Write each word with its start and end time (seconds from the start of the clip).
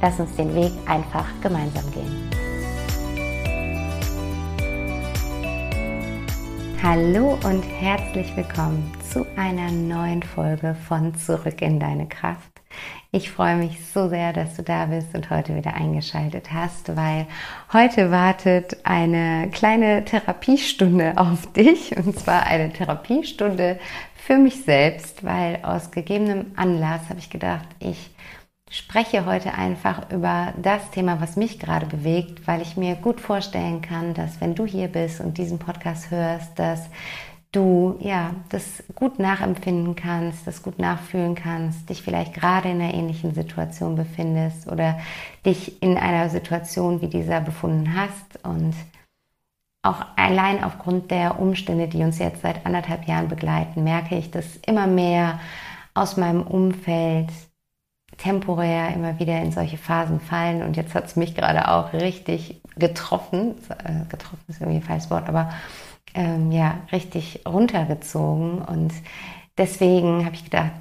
Lass 0.00 0.20
uns 0.20 0.34
den 0.36 0.54
Weg 0.54 0.72
einfach 0.86 1.26
gemeinsam 1.40 1.84
gehen. 1.92 2.30
Hallo 6.82 7.38
und 7.44 7.62
herzlich 7.62 8.36
willkommen 8.36 8.92
zu 9.10 9.26
einer 9.36 9.70
neuen 9.70 10.22
Folge 10.22 10.76
von 10.86 11.14
Zurück 11.14 11.62
in 11.62 11.80
deine 11.80 12.06
Kraft. 12.06 12.54
Ich 13.10 13.30
freue 13.30 13.56
mich 13.56 13.78
so 13.86 14.08
sehr, 14.08 14.32
dass 14.32 14.56
du 14.56 14.62
da 14.62 14.86
bist 14.86 15.14
und 15.14 15.30
heute 15.30 15.54
wieder 15.54 15.74
eingeschaltet 15.74 16.52
hast, 16.52 16.96
weil 16.96 17.26
heute 17.72 18.10
wartet 18.10 18.76
eine 18.82 19.48
kleine 19.50 20.04
Therapiestunde 20.04 21.12
auf 21.16 21.50
dich 21.52 21.96
und 21.96 22.18
zwar 22.18 22.44
eine 22.46 22.72
Therapiestunde 22.72 23.78
für 24.16 24.36
mich 24.36 24.64
selbst, 24.64 25.24
weil 25.24 25.60
aus 25.62 25.90
gegebenem 25.90 26.52
Anlass 26.56 27.08
habe 27.08 27.20
ich 27.20 27.30
gedacht, 27.30 27.68
ich 27.78 28.10
spreche 28.70 29.26
heute 29.26 29.54
einfach 29.54 30.10
über 30.10 30.52
das 30.60 30.90
Thema, 30.90 31.20
was 31.20 31.36
mich 31.36 31.58
gerade 31.58 31.86
bewegt, 31.86 32.46
weil 32.46 32.62
ich 32.62 32.76
mir 32.76 32.96
gut 32.96 33.20
vorstellen 33.20 33.82
kann, 33.82 34.14
dass 34.14 34.40
wenn 34.40 34.54
du 34.54 34.66
hier 34.66 34.88
bist 34.88 35.20
und 35.20 35.38
diesen 35.38 35.58
Podcast 35.58 36.10
hörst, 36.10 36.58
dass 36.58 36.88
du 37.54 37.96
ja 38.00 38.34
das 38.48 38.82
gut 38.94 39.18
nachempfinden 39.18 39.94
kannst, 39.94 40.46
das 40.46 40.62
gut 40.62 40.78
nachfühlen 40.78 41.34
kannst, 41.34 41.88
dich 41.88 42.02
vielleicht 42.02 42.34
gerade 42.34 42.70
in 42.70 42.80
einer 42.80 42.94
ähnlichen 42.94 43.32
Situation 43.32 43.94
befindest 43.94 44.66
oder 44.66 44.98
dich 45.46 45.80
in 45.82 45.96
einer 45.96 46.28
Situation 46.30 47.00
wie 47.00 47.08
dieser 47.08 47.40
befunden 47.40 47.94
hast. 47.94 48.44
Und 48.44 48.74
auch 49.82 50.04
allein 50.16 50.64
aufgrund 50.64 51.10
der 51.10 51.38
Umstände, 51.38 51.86
die 51.86 52.02
uns 52.02 52.18
jetzt 52.18 52.42
seit 52.42 52.66
anderthalb 52.66 53.06
Jahren 53.06 53.28
begleiten, 53.28 53.84
merke 53.84 54.16
ich, 54.16 54.30
dass 54.30 54.56
immer 54.66 54.86
mehr 54.86 55.38
aus 55.94 56.16
meinem 56.16 56.42
Umfeld 56.42 57.28
temporär 58.16 58.94
immer 58.94 59.18
wieder 59.18 59.40
in 59.40 59.52
solche 59.52 59.78
Phasen 59.78 60.20
fallen. 60.20 60.62
Und 60.62 60.76
jetzt 60.76 60.94
hat 60.94 61.06
es 61.06 61.16
mich 61.16 61.34
gerade 61.34 61.68
auch 61.68 61.92
richtig 61.92 62.60
getroffen. 62.76 63.54
Äh, 63.68 64.08
getroffen 64.08 64.44
ist 64.48 64.60
irgendwie 64.60 64.78
ein 64.78 64.82
falsches 64.82 65.10
Wort, 65.10 65.28
aber 65.28 65.50
ähm, 66.14 66.52
ja, 66.52 66.78
richtig 66.92 67.40
runtergezogen. 67.46 68.62
Und 68.62 68.92
deswegen 69.58 70.24
habe 70.24 70.34
ich 70.34 70.44
gedacht, 70.44 70.72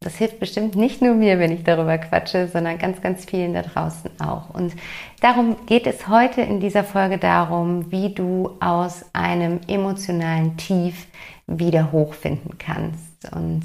das 0.00 0.16
hilft 0.16 0.38
bestimmt 0.38 0.76
nicht 0.76 1.00
nur 1.00 1.14
mir, 1.14 1.38
wenn 1.38 1.50
ich 1.50 1.64
darüber 1.64 1.96
quatsche, 1.96 2.48
sondern 2.48 2.78
ganz, 2.78 3.00
ganz 3.00 3.24
vielen 3.24 3.54
da 3.54 3.62
draußen 3.62 4.10
auch. 4.20 4.50
Und 4.50 4.74
darum 5.20 5.56
geht 5.66 5.86
es 5.86 6.08
heute 6.08 6.42
in 6.42 6.60
dieser 6.60 6.84
Folge 6.84 7.16
darum, 7.16 7.90
wie 7.90 8.14
du 8.14 8.50
aus 8.60 9.06
einem 9.14 9.60
emotionalen 9.66 10.58
Tief 10.58 11.06
wieder 11.46 11.90
hochfinden 11.90 12.58
kannst. 12.58 13.32
Und 13.32 13.62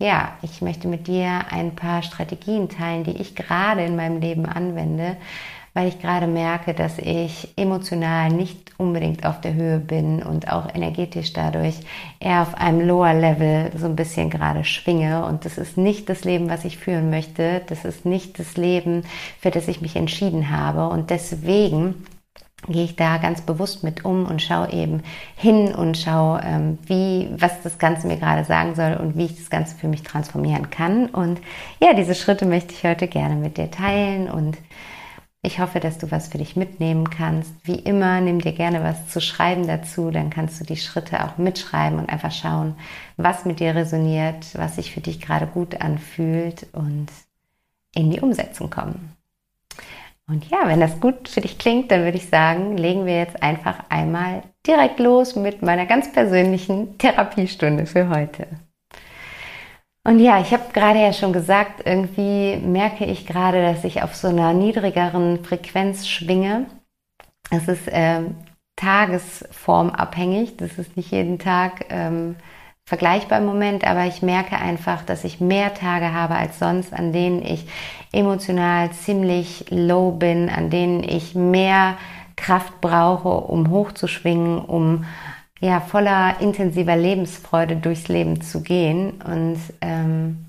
ja, 0.00 0.38
ich 0.42 0.62
möchte 0.62 0.86
mit 0.86 1.08
dir 1.08 1.46
ein 1.50 1.74
paar 1.74 2.02
Strategien 2.02 2.68
teilen, 2.68 3.02
die 3.02 3.20
ich 3.20 3.34
gerade 3.34 3.84
in 3.84 3.96
meinem 3.96 4.20
Leben 4.20 4.46
anwende, 4.46 5.16
weil 5.74 5.88
ich 5.88 6.00
gerade 6.00 6.28
merke, 6.28 6.72
dass 6.72 6.98
ich 6.98 7.52
emotional 7.56 8.30
nicht 8.30 8.72
unbedingt 8.78 9.26
auf 9.26 9.40
der 9.40 9.54
Höhe 9.54 9.80
bin 9.80 10.22
und 10.22 10.50
auch 10.52 10.72
energetisch 10.72 11.32
dadurch 11.32 11.80
eher 12.20 12.42
auf 12.42 12.54
einem 12.54 12.86
Lower 12.86 13.12
Level 13.12 13.72
so 13.76 13.86
ein 13.86 13.96
bisschen 13.96 14.30
gerade 14.30 14.64
schwinge. 14.64 15.24
Und 15.24 15.44
das 15.44 15.58
ist 15.58 15.76
nicht 15.76 16.08
das 16.08 16.24
Leben, 16.24 16.48
was 16.48 16.64
ich 16.64 16.78
führen 16.78 17.10
möchte. 17.10 17.62
Das 17.66 17.84
ist 17.84 18.04
nicht 18.04 18.38
das 18.38 18.56
Leben, 18.56 19.02
für 19.40 19.50
das 19.50 19.66
ich 19.66 19.80
mich 19.80 19.96
entschieden 19.96 20.50
habe. 20.50 20.88
Und 20.88 21.10
deswegen 21.10 22.06
gehe 22.66 22.84
ich 22.84 22.96
da 22.96 23.18
ganz 23.18 23.40
bewusst 23.40 23.84
mit 23.84 24.04
um 24.04 24.26
und 24.26 24.42
schaue 24.42 24.72
eben 24.72 25.02
hin 25.36 25.74
und 25.74 25.96
schaue, 25.96 26.40
ähm, 26.44 26.78
wie, 26.86 27.28
was 27.36 27.62
das 27.62 27.78
Ganze 27.78 28.06
mir 28.06 28.16
gerade 28.16 28.44
sagen 28.44 28.74
soll 28.74 28.94
und 28.94 29.16
wie 29.16 29.26
ich 29.26 29.36
das 29.36 29.50
Ganze 29.50 29.76
für 29.76 29.88
mich 29.88 30.02
transformieren 30.02 30.70
kann. 30.70 31.06
Und 31.06 31.40
ja, 31.80 31.94
diese 31.94 32.14
Schritte 32.14 32.46
möchte 32.46 32.74
ich 32.74 32.84
heute 32.84 33.06
gerne 33.06 33.36
mit 33.36 33.56
dir 33.56 33.70
teilen 33.70 34.28
und 34.28 34.58
ich 35.40 35.60
hoffe, 35.60 35.78
dass 35.78 35.98
du 35.98 36.10
was 36.10 36.28
für 36.28 36.38
dich 36.38 36.56
mitnehmen 36.56 37.10
kannst. 37.10 37.52
Wie 37.62 37.78
immer, 37.78 38.20
nimm 38.20 38.40
dir 38.40 38.52
gerne 38.52 38.82
was 38.82 39.08
zu 39.08 39.20
schreiben 39.20 39.68
dazu, 39.68 40.10
dann 40.10 40.30
kannst 40.30 40.60
du 40.60 40.64
die 40.64 40.76
Schritte 40.76 41.24
auch 41.24 41.38
mitschreiben 41.38 41.98
und 41.98 42.10
einfach 42.10 42.32
schauen, 42.32 42.74
was 43.16 43.44
mit 43.44 43.60
dir 43.60 43.74
resoniert, 43.74 44.58
was 44.58 44.76
sich 44.76 44.92
für 44.92 45.00
dich 45.00 45.20
gerade 45.20 45.46
gut 45.46 45.80
anfühlt 45.80 46.66
und 46.72 47.06
in 47.94 48.10
die 48.10 48.20
Umsetzung 48.20 48.68
kommen. 48.68 49.17
Und 50.28 50.50
ja, 50.50 50.58
wenn 50.66 50.80
das 50.80 51.00
gut 51.00 51.28
für 51.28 51.40
dich 51.40 51.58
klingt, 51.58 51.90
dann 51.90 52.04
würde 52.04 52.18
ich 52.18 52.28
sagen, 52.28 52.76
legen 52.76 53.06
wir 53.06 53.16
jetzt 53.16 53.42
einfach 53.42 53.84
einmal 53.88 54.42
direkt 54.66 55.00
los 55.00 55.36
mit 55.36 55.62
meiner 55.62 55.86
ganz 55.86 56.12
persönlichen 56.12 56.98
Therapiestunde 56.98 57.86
für 57.86 58.10
heute. 58.10 58.46
Und 60.04 60.20
ja, 60.20 60.40
ich 60.40 60.52
habe 60.52 60.72
gerade 60.72 61.00
ja 61.00 61.12
schon 61.12 61.32
gesagt, 61.32 61.82
irgendwie 61.86 62.56
merke 62.56 63.04
ich 63.06 63.26
gerade, 63.26 63.62
dass 63.62 63.84
ich 63.84 64.02
auf 64.02 64.14
so 64.14 64.28
einer 64.28 64.52
niedrigeren 64.52 65.44
Frequenz 65.44 66.06
schwinge. 66.06 66.66
Es 67.50 67.66
ist 67.66 67.88
äh, 67.88 68.22
tagesformabhängig. 68.76 70.56
Das 70.58 70.78
ist 70.78 70.96
nicht 70.96 71.10
jeden 71.10 71.38
Tag 71.38 71.86
ähm, 71.88 72.36
vergleichbar 72.88 73.40
im 73.40 73.44
Moment, 73.44 73.86
aber 73.86 74.06
ich 74.06 74.22
merke 74.22 74.56
einfach, 74.56 75.02
dass 75.02 75.24
ich 75.24 75.42
mehr 75.42 75.74
Tage 75.74 76.14
habe 76.14 76.36
als 76.36 76.58
sonst, 76.58 76.94
an 76.94 77.12
denen 77.12 77.44
ich 77.44 77.66
emotional 78.12 78.90
ziemlich 78.92 79.66
low 79.68 80.12
bin, 80.12 80.48
an 80.48 80.70
denen 80.70 81.02
ich 81.02 81.34
mehr 81.34 81.98
Kraft 82.34 82.80
brauche, 82.80 83.28
um 83.28 83.68
hochzuschwingen, 83.68 84.60
um 84.60 85.04
ja 85.60 85.80
voller 85.80 86.40
intensiver 86.40 86.96
Lebensfreude 86.96 87.76
durchs 87.76 88.08
Leben 88.08 88.40
zu 88.40 88.62
gehen. 88.62 89.20
Und 89.20 89.58
ähm, 89.82 90.46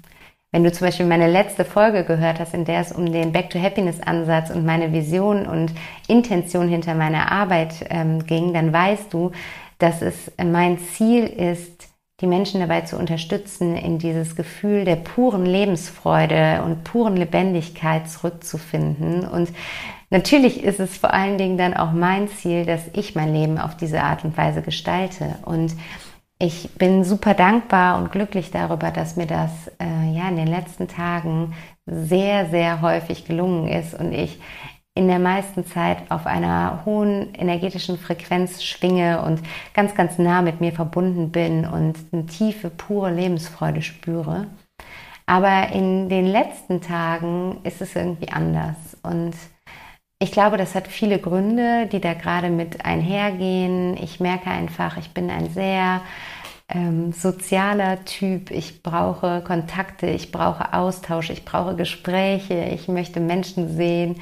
wenn 0.53 0.63
du 0.63 0.71
zum 0.71 0.87
Beispiel 0.87 1.07
meine 1.07 1.29
letzte 1.29 1.65
Folge 1.65 2.05
gehört 2.05 2.39
hast, 2.39 2.53
in 2.53 2.63
der 2.63 2.79
es 2.79 2.93
um 2.93 3.11
den 3.11 3.33
Back 3.33 3.49
to 3.49 3.61
Happiness 3.61 3.99
Ansatz 3.99 4.49
und 4.49 4.65
meine 4.65 4.93
Vision 4.93 5.45
und 5.45 5.73
Intention 6.07 6.69
hinter 6.69 6.95
meiner 6.95 7.33
Arbeit 7.33 7.85
ähm, 7.89 8.25
ging, 8.25 8.53
dann 8.53 8.71
weißt 8.71 9.13
du, 9.13 9.33
dass 9.77 10.01
es 10.01 10.31
mein 10.37 10.77
Ziel 10.77 11.25
ist, 11.25 11.78
die 12.21 12.27
Menschen 12.27 12.59
dabei 12.59 12.81
zu 12.81 12.97
unterstützen, 12.97 13.75
in 13.75 13.97
dieses 13.97 14.35
Gefühl 14.35 14.85
der 14.85 14.97
puren 14.97 15.45
Lebensfreude 15.45 16.63
und 16.65 16.83
puren 16.83 17.15
Lebendigkeit 17.15 18.09
zurückzufinden. 18.09 19.27
Und 19.27 19.49
natürlich 20.09 20.63
ist 20.63 20.79
es 20.79 20.97
vor 20.97 21.13
allen 21.13 21.37
Dingen 21.37 21.57
dann 21.57 21.73
auch 21.73 21.91
mein 21.91 22.27
Ziel, 22.27 22.65
dass 22.65 22.81
ich 22.93 23.15
mein 23.15 23.33
Leben 23.33 23.57
auf 23.57 23.77
diese 23.77 24.01
Art 24.01 24.25
und 24.25 24.37
Weise 24.37 24.61
gestalte. 24.61 25.35
Und 25.45 25.75
ich 26.39 26.69
bin 26.77 27.03
super 27.03 27.33
dankbar 27.33 27.97
und 27.97 28.11
glücklich 28.11 28.51
darüber, 28.51 28.91
dass 28.91 29.15
mir 29.15 29.27
das 29.27 29.51
äh, 29.79 30.15
ja 30.15 30.29
in 30.29 30.37
den 30.37 30.47
letzten 30.47 30.87
Tagen 30.87 31.53
sehr, 31.85 32.49
sehr 32.49 32.81
häufig 32.81 33.25
gelungen 33.25 33.67
ist 33.67 33.93
und 33.93 34.13
ich 34.13 34.39
in 34.99 35.07
der 35.07 35.17
meisten 35.17 35.65
Zeit 35.65 36.11
auf 36.11 36.25
einer 36.25 36.81
hohen 36.83 37.33
energetischen 37.33 37.97
Frequenz 37.97 38.61
schwinge 38.61 39.21
und 39.21 39.41
ganz, 39.73 39.95
ganz 39.95 40.17
nah 40.17 40.41
mit 40.41 40.59
mir 40.59 40.73
verbunden 40.73 41.31
bin 41.31 41.65
und 41.65 41.95
eine 42.11 42.25
tiefe, 42.25 42.69
pure 42.69 43.09
Lebensfreude 43.09 43.81
spüre. 43.81 44.47
Aber 45.25 45.69
in 45.71 46.09
den 46.09 46.25
letzten 46.25 46.81
Tagen 46.81 47.61
ist 47.63 47.81
es 47.81 47.95
irgendwie 47.95 48.29
anders. 48.29 48.75
Und 49.01 49.35
ich 50.19 50.33
glaube, 50.33 50.57
das 50.57 50.75
hat 50.75 50.89
viele 50.89 51.17
Gründe, 51.17 51.87
die 51.89 52.01
da 52.01 52.13
gerade 52.13 52.49
mit 52.49 52.83
einhergehen. 52.83 53.95
Ich 54.03 54.19
merke 54.19 54.49
einfach, 54.49 54.97
ich 54.97 55.11
bin 55.11 55.29
ein 55.29 55.49
sehr 55.49 56.01
ähm, 56.67 57.13
sozialer 57.13 58.03
Typ. 58.05 58.51
Ich 58.51 58.83
brauche 58.83 59.41
Kontakte, 59.41 60.07
ich 60.07 60.33
brauche 60.33 60.73
Austausch, 60.73 61.29
ich 61.29 61.45
brauche 61.45 61.75
Gespräche, 61.75 62.69
ich 62.73 62.89
möchte 62.89 63.21
Menschen 63.21 63.77
sehen. 63.77 64.17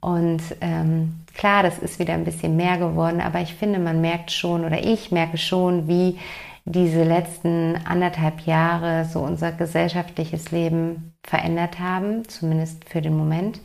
Und 0.00 0.42
ähm, 0.60 1.20
klar, 1.34 1.62
das 1.62 1.78
ist 1.78 1.98
wieder 1.98 2.14
ein 2.14 2.24
bisschen 2.24 2.56
mehr 2.56 2.78
geworden, 2.78 3.20
aber 3.20 3.40
ich 3.40 3.54
finde, 3.54 3.78
man 3.78 4.00
merkt 4.00 4.30
schon 4.32 4.64
oder 4.64 4.82
ich 4.82 5.12
merke 5.12 5.36
schon, 5.36 5.88
wie 5.88 6.18
diese 6.64 7.04
letzten 7.04 7.76
anderthalb 7.84 8.40
Jahre 8.42 9.04
so 9.04 9.20
unser 9.20 9.52
gesellschaftliches 9.52 10.50
Leben 10.50 11.14
verändert 11.22 11.78
haben, 11.80 12.28
zumindest 12.28 12.88
für 12.88 13.02
den 13.02 13.16
Moment. 13.16 13.60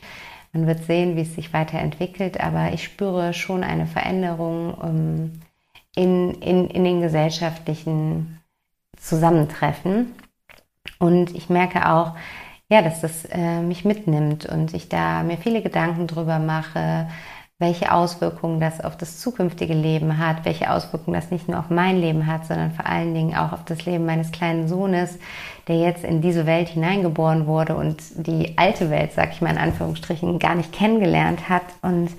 Man 0.51 0.67
wird 0.67 0.83
sehen, 0.85 1.15
wie 1.15 1.21
es 1.21 1.35
sich 1.35 1.53
weiterentwickelt, 1.53 2.39
aber 2.39 2.73
ich 2.73 2.83
spüre 2.83 3.33
schon 3.33 3.63
eine 3.63 3.85
Veränderung 3.85 4.73
um, 4.73 5.41
in, 5.95 6.33
in, 6.35 6.69
in 6.69 6.83
den 6.83 7.01
gesellschaftlichen 7.01 8.39
Zusammentreffen. 8.97 10.13
Und 10.97 11.35
ich 11.35 11.49
merke 11.49 11.89
auch, 11.89 12.15
ja, 12.69 12.81
dass 12.81 13.01
das 13.01 13.25
äh, 13.25 13.61
mich 13.61 13.85
mitnimmt 13.85 14.45
und 14.45 14.73
ich 14.73 14.89
da 14.89 15.23
mir 15.23 15.37
viele 15.37 15.61
Gedanken 15.61 16.07
drüber 16.07 16.39
mache, 16.39 17.07
welche 17.57 17.93
Auswirkungen 17.93 18.59
das 18.59 18.81
auf 18.81 18.97
das 18.97 19.19
zukünftige 19.19 19.73
Leben 19.73 20.17
hat, 20.17 20.43
welche 20.43 20.69
Auswirkungen 20.69 21.15
das 21.15 21.31
nicht 21.31 21.47
nur 21.47 21.59
auf 21.59 21.69
mein 21.69 21.97
Leben 22.01 22.27
hat, 22.27 22.45
sondern 22.45 22.71
vor 22.71 22.85
allen 22.85 23.13
Dingen 23.13 23.33
auch 23.35 23.53
auf 23.53 23.63
das 23.63 23.85
Leben 23.85 24.05
meines 24.05 24.31
kleinen 24.33 24.67
Sohnes, 24.67 25.17
der 25.69 25.77
jetzt 25.77 26.03
in 26.03 26.21
diese 26.21 26.45
Welt 26.45 26.67
hineingeboren 26.67 27.47
wurde 27.47 27.75
und 27.75 27.97
die 28.27 28.57
alte 28.57 28.89
Welt, 28.89 29.13
sag 29.13 29.31
ich 29.31 29.41
mal 29.41 29.51
in 29.51 29.57
Anführungsstrichen, 29.57 30.37
gar 30.37 30.55
nicht 30.55 30.73
kennengelernt 30.73 31.47
hat. 31.47 31.63
Und 31.81 32.09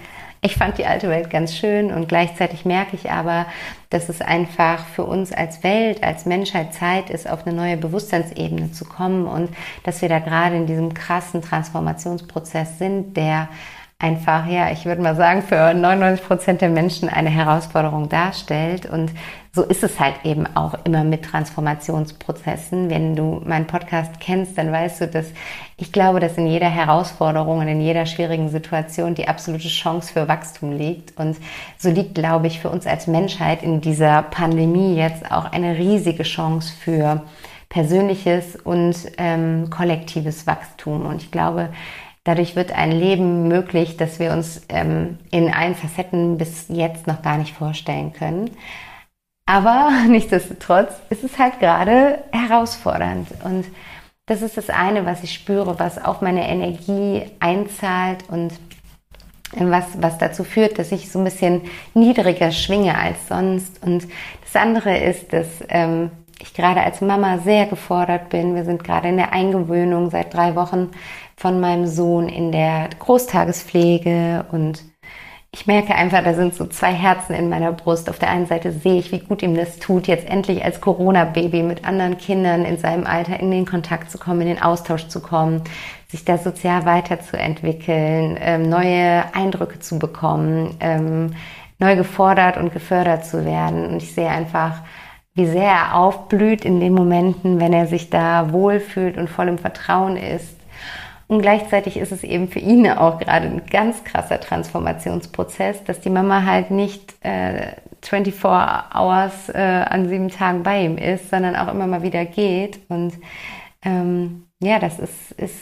ich 0.40 0.56
fand 0.56 0.78
die 0.78 0.86
alte 0.86 1.08
Welt 1.08 1.30
ganz 1.30 1.54
schön 1.54 1.92
und 1.92 2.08
gleichzeitig 2.08 2.64
merke 2.64 2.96
ich 2.96 3.10
aber, 3.10 3.46
dass 3.90 4.08
es 4.08 4.20
einfach 4.20 4.84
für 4.86 5.04
uns 5.04 5.32
als 5.32 5.62
Welt, 5.62 6.02
als 6.02 6.26
Menschheit 6.26 6.74
Zeit 6.74 7.10
ist, 7.10 7.28
auf 7.28 7.46
eine 7.46 7.56
neue 7.56 7.76
Bewusstseinsebene 7.76 8.72
zu 8.72 8.84
kommen 8.84 9.26
und 9.26 9.50
dass 9.84 10.02
wir 10.02 10.08
da 10.08 10.18
gerade 10.18 10.56
in 10.56 10.66
diesem 10.66 10.94
krassen 10.94 11.42
Transformationsprozess 11.42 12.78
sind, 12.78 13.16
der 13.16 13.48
einfach, 13.98 14.46
ja, 14.46 14.70
ich 14.70 14.84
würde 14.84 15.00
mal 15.00 15.16
sagen, 15.16 15.42
für 15.42 15.72
99 15.72 16.26
Prozent 16.26 16.60
der 16.60 16.68
Menschen 16.68 17.08
eine 17.08 17.30
Herausforderung 17.30 18.08
darstellt. 18.08 18.86
Und 18.86 19.10
so 19.56 19.62
ist 19.62 19.82
es 19.82 19.98
halt 19.98 20.16
eben 20.24 20.46
auch 20.54 20.74
immer 20.84 21.02
mit 21.02 21.24
Transformationsprozessen. 21.24 22.90
Wenn 22.90 23.16
du 23.16 23.40
meinen 23.42 23.66
Podcast 23.66 24.20
kennst, 24.20 24.58
dann 24.58 24.70
weißt 24.70 25.00
du, 25.00 25.08
dass 25.08 25.28
ich 25.78 25.92
glaube, 25.92 26.20
dass 26.20 26.36
in 26.36 26.46
jeder 26.46 26.68
Herausforderung 26.68 27.60
und 27.60 27.68
in 27.68 27.80
jeder 27.80 28.04
schwierigen 28.04 28.50
Situation 28.50 29.14
die 29.14 29.28
absolute 29.28 29.68
Chance 29.68 30.12
für 30.12 30.28
Wachstum 30.28 30.72
liegt. 30.72 31.18
Und 31.18 31.38
so 31.78 31.88
liegt, 31.88 32.14
glaube 32.14 32.48
ich, 32.48 32.60
für 32.60 32.68
uns 32.68 32.86
als 32.86 33.06
Menschheit 33.06 33.62
in 33.62 33.80
dieser 33.80 34.22
Pandemie 34.24 34.94
jetzt 34.94 35.32
auch 35.32 35.50
eine 35.50 35.78
riesige 35.78 36.24
Chance 36.24 36.74
für 36.78 37.22
persönliches 37.70 38.56
und 38.56 38.94
ähm, 39.16 39.70
kollektives 39.70 40.46
Wachstum. 40.46 41.06
Und 41.06 41.22
ich 41.22 41.30
glaube, 41.30 41.70
Dadurch 42.24 42.56
wird 42.56 42.72
ein 42.72 42.90
Leben 42.90 43.46
möglich, 43.46 43.98
das 43.98 44.18
wir 44.18 44.32
uns 44.32 44.62
ähm, 44.68 45.16
in 45.30 45.54
allen 45.54 45.76
Facetten 45.76 46.38
bis 46.38 46.64
jetzt 46.66 47.06
noch 47.06 47.22
gar 47.22 47.38
nicht 47.38 47.54
vorstellen 47.54 48.12
können. 48.12 48.50
Aber 49.46 49.90
nichtsdestotrotz 50.08 50.92
ist 51.10 51.24
es 51.24 51.38
halt 51.38 51.60
gerade 51.60 52.18
herausfordernd. 52.32 53.28
Und 53.44 53.64
das 54.26 54.42
ist 54.42 54.56
das 54.56 54.70
eine, 54.70 55.06
was 55.06 55.22
ich 55.22 55.32
spüre, 55.32 55.78
was 55.78 56.04
auf 56.04 56.20
meine 56.20 56.48
Energie 56.48 57.22
einzahlt 57.38 58.24
und 58.28 58.52
was, 59.52 59.84
was 60.02 60.18
dazu 60.18 60.42
führt, 60.42 60.78
dass 60.78 60.90
ich 60.90 61.10
so 61.10 61.20
ein 61.20 61.24
bisschen 61.24 61.62
niedriger 61.94 62.50
schwinge 62.50 62.98
als 62.98 63.28
sonst. 63.28 63.80
Und 63.82 64.08
das 64.42 64.56
andere 64.60 64.98
ist, 64.98 65.32
dass 65.32 65.46
ähm, 65.68 66.10
ich 66.40 66.52
gerade 66.52 66.82
als 66.82 67.00
Mama 67.00 67.38
sehr 67.38 67.66
gefordert 67.66 68.28
bin. 68.28 68.56
Wir 68.56 68.64
sind 68.64 68.82
gerade 68.82 69.08
in 69.08 69.16
der 69.16 69.32
Eingewöhnung 69.32 70.10
seit 70.10 70.34
drei 70.34 70.56
Wochen 70.56 70.90
von 71.36 71.60
meinem 71.60 71.86
Sohn 71.86 72.28
in 72.28 72.50
der 72.50 72.90
Großtagespflege 72.98 74.46
und 74.50 74.82
ich 75.58 75.66
merke 75.66 75.94
einfach, 75.94 76.22
da 76.22 76.34
sind 76.34 76.54
so 76.54 76.66
zwei 76.66 76.92
Herzen 76.92 77.34
in 77.34 77.48
meiner 77.48 77.72
Brust. 77.72 78.10
Auf 78.10 78.18
der 78.18 78.28
einen 78.28 78.44
Seite 78.44 78.72
sehe 78.72 78.98
ich, 78.98 79.10
wie 79.10 79.20
gut 79.20 79.42
ihm 79.42 79.56
das 79.56 79.78
tut, 79.78 80.06
jetzt 80.06 80.28
endlich 80.28 80.62
als 80.62 80.82
Corona-Baby 80.82 81.62
mit 81.62 81.86
anderen 81.86 82.18
Kindern 82.18 82.66
in 82.66 82.76
seinem 82.76 83.06
Alter 83.06 83.40
in 83.40 83.50
den 83.50 83.64
Kontakt 83.64 84.10
zu 84.10 84.18
kommen, 84.18 84.42
in 84.42 84.48
den 84.48 84.62
Austausch 84.62 85.08
zu 85.08 85.20
kommen, 85.20 85.62
sich 86.08 86.26
da 86.26 86.36
sozial 86.36 86.84
weiterzuentwickeln, 86.84 88.36
ähm, 88.38 88.68
neue 88.68 89.34
Eindrücke 89.34 89.78
zu 89.78 89.98
bekommen, 89.98 90.76
ähm, 90.80 91.34
neu 91.78 91.96
gefordert 91.96 92.58
und 92.58 92.74
gefördert 92.74 93.24
zu 93.24 93.46
werden. 93.46 93.86
Und 93.86 94.02
ich 94.02 94.14
sehe 94.14 94.28
einfach, 94.28 94.82
wie 95.32 95.46
sehr 95.46 95.70
er 95.70 95.94
aufblüht 95.94 96.66
in 96.66 96.80
den 96.80 96.92
Momenten, 96.92 97.60
wenn 97.60 97.72
er 97.72 97.86
sich 97.86 98.10
da 98.10 98.52
wohlfühlt 98.52 99.16
und 99.16 99.30
voll 99.30 99.48
im 99.48 99.56
Vertrauen 99.56 100.18
ist 100.18 100.55
und 101.28 101.42
gleichzeitig 101.42 101.96
ist 101.96 102.12
es 102.12 102.22
eben 102.22 102.48
für 102.48 102.60
ihn 102.60 102.88
auch 102.88 103.18
gerade 103.18 103.46
ein 103.46 103.66
ganz 103.66 104.04
krasser 104.04 104.38
Transformationsprozess, 104.40 105.82
dass 105.84 106.00
die 106.00 106.10
Mama 106.10 106.44
halt 106.44 106.70
nicht 106.70 107.14
äh, 107.24 107.72
24 108.02 108.44
Hours 108.44 109.48
äh, 109.48 109.58
an 109.58 110.08
sieben 110.08 110.28
Tagen 110.28 110.62
bei 110.62 110.84
ihm 110.84 110.96
ist, 110.96 111.30
sondern 111.30 111.56
auch 111.56 111.72
immer 111.72 111.88
mal 111.88 112.02
wieder 112.02 112.24
geht. 112.24 112.78
Und 112.88 113.14
ähm, 113.84 114.46
ja, 114.60 114.78
das 114.78 115.00
ist, 115.00 115.32
ist 115.32 115.54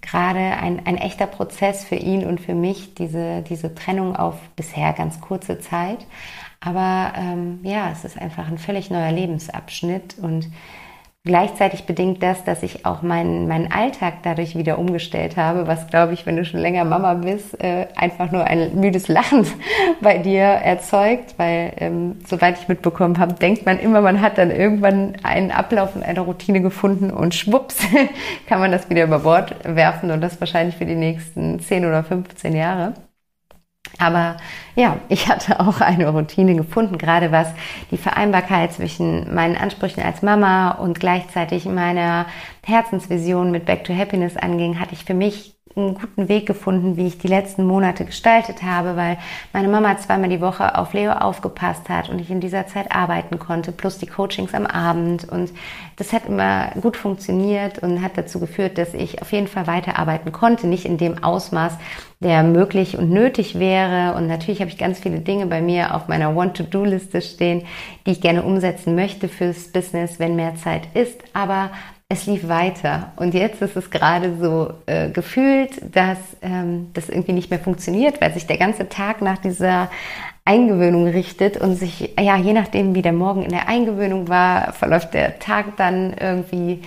gerade 0.00 0.38
ein, 0.38 0.84
ein 0.84 0.96
echter 0.96 1.26
Prozess 1.26 1.84
für 1.84 1.96
ihn 1.96 2.24
und 2.24 2.40
für 2.40 2.54
mich, 2.54 2.94
diese, 2.94 3.42
diese 3.42 3.74
Trennung 3.74 4.16
auf 4.16 4.36
bisher 4.56 4.92
ganz 4.94 5.20
kurze 5.20 5.60
Zeit. 5.60 6.06
Aber 6.60 7.12
ähm, 7.16 7.60
ja, 7.62 7.90
es 7.92 8.04
ist 8.04 8.18
einfach 8.18 8.48
ein 8.48 8.58
völlig 8.58 8.90
neuer 8.90 9.12
Lebensabschnitt 9.12 10.16
und 10.20 10.50
Gleichzeitig 11.26 11.86
bedingt 11.86 12.22
das, 12.22 12.44
dass 12.44 12.62
ich 12.62 12.84
auch 12.84 13.00
meinen, 13.00 13.48
meinen 13.48 13.72
Alltag 13.72 14.16
dadurch 14.24 14.56
wieder 14.56 14.78
umgestellt 14.78 15.38
habe, 15.38 15.66
was, 15.66 15.86
glaube 15.86 16.12
ich, 16.12 16.26
wenn 16.26 16.36
du 16.36 16.44
schon 16.44 16.60
länger 16.60 16.84
Mama 16.84 17.14
bist, 17.14 17.58
äh, 17.64 17.86
einfach 17.96 18.30
nur 18.30 18.44
ein 18.44 18.78
müdes 18.78 19.08
Lachen 19.08 19.46
bei 20.02 20.18
dir 20.18 20.42
erzeugt, 20.42 21.38
weil, 21.38 21.72
ähm, 21.78 22.20
soweit 22.26 22.60
ich 22.60 22.68
mitbekommen 22.68 23.18
habe, 23.18 23.32
denkt 23.32 23.64
man 23.64 23.78
immer, 23.78 24.02
man 24.02 24.20
hat 24.20 24.36
dann 24.36 24.50
irgendwann 24.50 25.16
einen 25.22 25.50
Ablauf 25.50 25.96
und 25.96 26.02
eine 26.02 26.20
Routine 26.20 26.60
gefunden 26.60 27.10
und 27.10 27.34
schwupps 27.34 27.78
kann 28.46 28.60
man 28.60 28.70
das 28.70 28.90
wieder 28.90 29.04
über 29.04 29.20
Bord 29.20 29.56
werfen 29.64 30.10
und 30.10 30.20
das 30.20 30.38
wahrscheinlich 30.40 30.76
für 30.76 30.84
die 30.84 30.94
nächsten 30.94 31.58
10 31.58 31.86
oder 31.86 32.04
15 32.04 32.54
Jahre. 32.54 32.92
Aber 33.98 34.36
ja, 34.74 34.98
ich 35.08 35.28
hatte 35.28 35.60
auch 35.60 35.80
eine 35.80 36.08
Routine 36.08 36.54
gefunden, 36.54 36.98
gerade 36.98 37.32
was 37.32 37.48
die 37.90 37.96
Vereinbarkeit 37.96 38.72
zwischen 38.72 39.34
meinen 39.34 39.56
Ansprüchen 39.56 40.02
als 40.02 40.22
Mama 40.22 40.72
und 40.72 40.98
gleichzeitig 40.98 41.64
meiner 41.66 42.26
Herzensvision 42.64 43.50
mit 43.50 43.66
Back 43.66 43.84
to 43.84 43.94
Happiness 43.94 44.36
anging, 44.36 44.80
hatte 44.80 44.94
ich 44.94 45.04
für 45.04 45.14
mich 45.14 45.53
einen 45.76 45.94
guten 45.94 46.28
Weg 46.28 46.46
gefunden, 46.46 46.96
wie 46.96 47.06
ich 47.06 47.18
die 47.18 47.28
letzten 47.28 47.66
Monate 47.66 48.04
gestaltet 48.04 48.62
habe, 48.62 48.96
weil 48.96 49.18
meine 49.52 49.68
Mama 49.68 49.98
zweimal 49.98 50.28
die 50.28 50.40
Woche 50.40 50.78
auf 50.78 50.92
Leo 50.92 51.12
aufgepasst 51.12 51.88
hat 51.88 52.08
und 52.08 52.20
ich 52.20 52.30
in 52.30 52.40
dieser 52.40 52.66
Zeit 52.66 52.94
arbeiten 52.94 53.38
konnte, 53.38 53.72
plus 53.72 53.98
die 53.98 54.06
Coachings 54.06 54.54
am 54.54 54.66
Abend. 54.66 55.28
Und 55.28 55.52
das 55.96 56.12
hat 56.12 56.26
immer 56.26 56.68
gut 56.80 56.96
funktioniert 56.96 57.80
und 57.80 58.02
hat 58.02 58.16
dazu 58.16 58.38
geführt, 58.38 58.78
dass 58.78 58.94
ich 58.94 59.20
auf 59.20 59.32
jeden 59.32 59.48
Fall 59.48 59.66
weiterarbeiten 59.66 60.30
konnte, 60.30 60.68
nicht 60.68 60.84
in 60.84 60.96
dem 60.96 61.22
Ausmaß, 61.24 61.76
der 62.20 62.42
möglich 62.42 62.96
und 62.96 63.10
nötig 63.10 63.58
wäre. 63.58 64.14
Und 64.16 64.28
natürlich 64.28 64.60
habe 64.60 64.70
ich 64.70 64.78
ganz 64.78 65.00
viele 65.00 65.20
Dinge 65.20 65.46
bei 65.46 65.60
mir 65.60 65.94
auf 65.94 66.06
meiner 66.08 66.36
Want-to-Do-Liste 66.36 67.20
stehen, 67.20 67.64
die 68.06 68.12
ich 68.12 68.20
gerne 68.20 68.42
umsetzen 68.42 68.94
möchte 68.94 69.28
fürs 69.28 69.72
Business, 69.72 70.18
wenn 70.18 70.36
mehr 70.36 70.54
Zeit 70.54 70.88
ist. 70.94 71.20
Aber 71.32 71.70
es 72.08 72.26
lief 72.26 72.48
weiter. 72.48 73.12
Und 73.16 73.34
jetzt 73.34 73.62
ist 73.62 73.76
es 73.76 73.90
gerade 73.90 74.36
so 74.38 74.74
äh, 74.86 75.10
gefühlt, 75.10 75.94
dass 75.94 76.18
ähm, 76.42 76.90
das 76.92 77.08
irgendwie 77.08 77.32
nicht 77.32 77.50
mehr 77.50 77.58
funktioniert, 77.58 78.20
weil 78.20 78.32
sich 78.32 78.46
der 78.46 78.58
ganze 78.58 78.88
Tag 78.88 79.22
nach 79.22 79.38
dieser 79.38 79.90
Eingewöhnung 80.44 81.06
richtet 81.06 81.56
und 81.56 81.76
sich, 81.76 82.14
ja, 82.20 82.36
je 82.36 82.52
nachdem, 82.52 82.94
wie 82.94 83.02
der 83.02 83.14
Morgen 83.14 83.42
in 83.42 83.50
der 83.50 83.68
Eingewöhnung 83.68 84.28
war, 84.28 84.74
verläuft 84.74 85.14
der 85.14 85.38
Tag 85.38 85.76
dann 85.78 86.12
irgendwie 86.12 86.82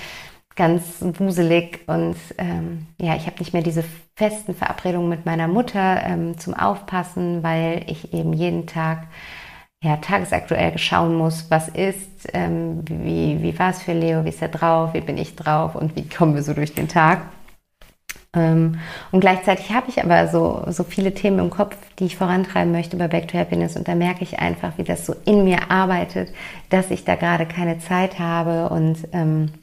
ganz 0.55 0.97
wuselig 1.01 1.81
und 1.87 2.15
ähm, 2.37 2.87
ja, 2.99 3.15
ich 3.15 3.27
habe 3.27 3.37
nicht 3.39 3.53
mehr 3.53 3.61
diese 3.61 3.83
festen 4.15 4.55
Verabredungen 4.55 5.07
mit 5.07 5.25
meiner 5.25 5.47
Mutter 5.47 6.01
ähm, 6.03 6.37
zum 6.39 6.55
Aufpassen, 6.55 7.43
weil 7.43 7.83
ich 7.87 8.13
eben 8.13 8.33
jeden 8.33 8.65
Tag 8.65 9.07
ja, 9.87 9.97
tagesaktuell 9.97 10.77
schauen 10.77 11.15
muss, 11.15 11.45
was 11.49 11.69
ist, 11.69 12.27
ähm, 12.33 12.83
wie, 12.83 13.41
wie 13.41 13.57
war 13.57 13.69
es 13.69 13.81
für 13.81 13.93
Leo, 13.93 14.25
wie 14.25 14.29
ist 14.29 14.41
er 14.41 14.49
drauf, 14.49 14.93
wie 14.93 14.99
bin 14.99 15.17
ich 15.17 15.35
drauf 15.35 15.75
und 15.75 15.95
wie 15.95 16.07
kommen 16.07 16.35
wir 16.35 16.43
so 16.43 16.53
durch 16.53 16.73
den 16.73 16.89
Tag. 16.89 17.21
Ähm, 18.33 18.79
und 19.13 19.21
gleichzeitig 19.21 19.71
habe 19.71 19.87
ich 19.87 20.03
aber 20.03 20.27
so, 20.27 20.65
so 20.67 20.83
viele 20.83 21.13
Themen 21.13 21.39
im 21.39 21.49
Kopf, 21.49 21.77
die 21.99 22.05
ich 22.05 22.17
vorantreiben 22.17 22.73
möchte 22.73 22.97
bei 22.97 23.07
Back 23.07 23.29
to 23.29 23.37
Happiness 23.37 23.77
und 23.77 23.87
da 23.87 23.95
merke 23.95 24.23
ich 24.23 24.39
einfach, 24.39 24.77
wie 24.77 24.83
das 24.83 25.05
so 25.05 25.15
in 25.23 25.45
mir 25.45 25.71
arbeitet, 25.71 26.33
dass 26.69 26.91
ich 26.91 27.05
da 27.05 27.15
gerade 27.15 27.45
keine 27.45 27.79
Zeit 27.79 28.19
habe 28.19 28.67
und 28.67 29.07
ähm, 29.13 29.53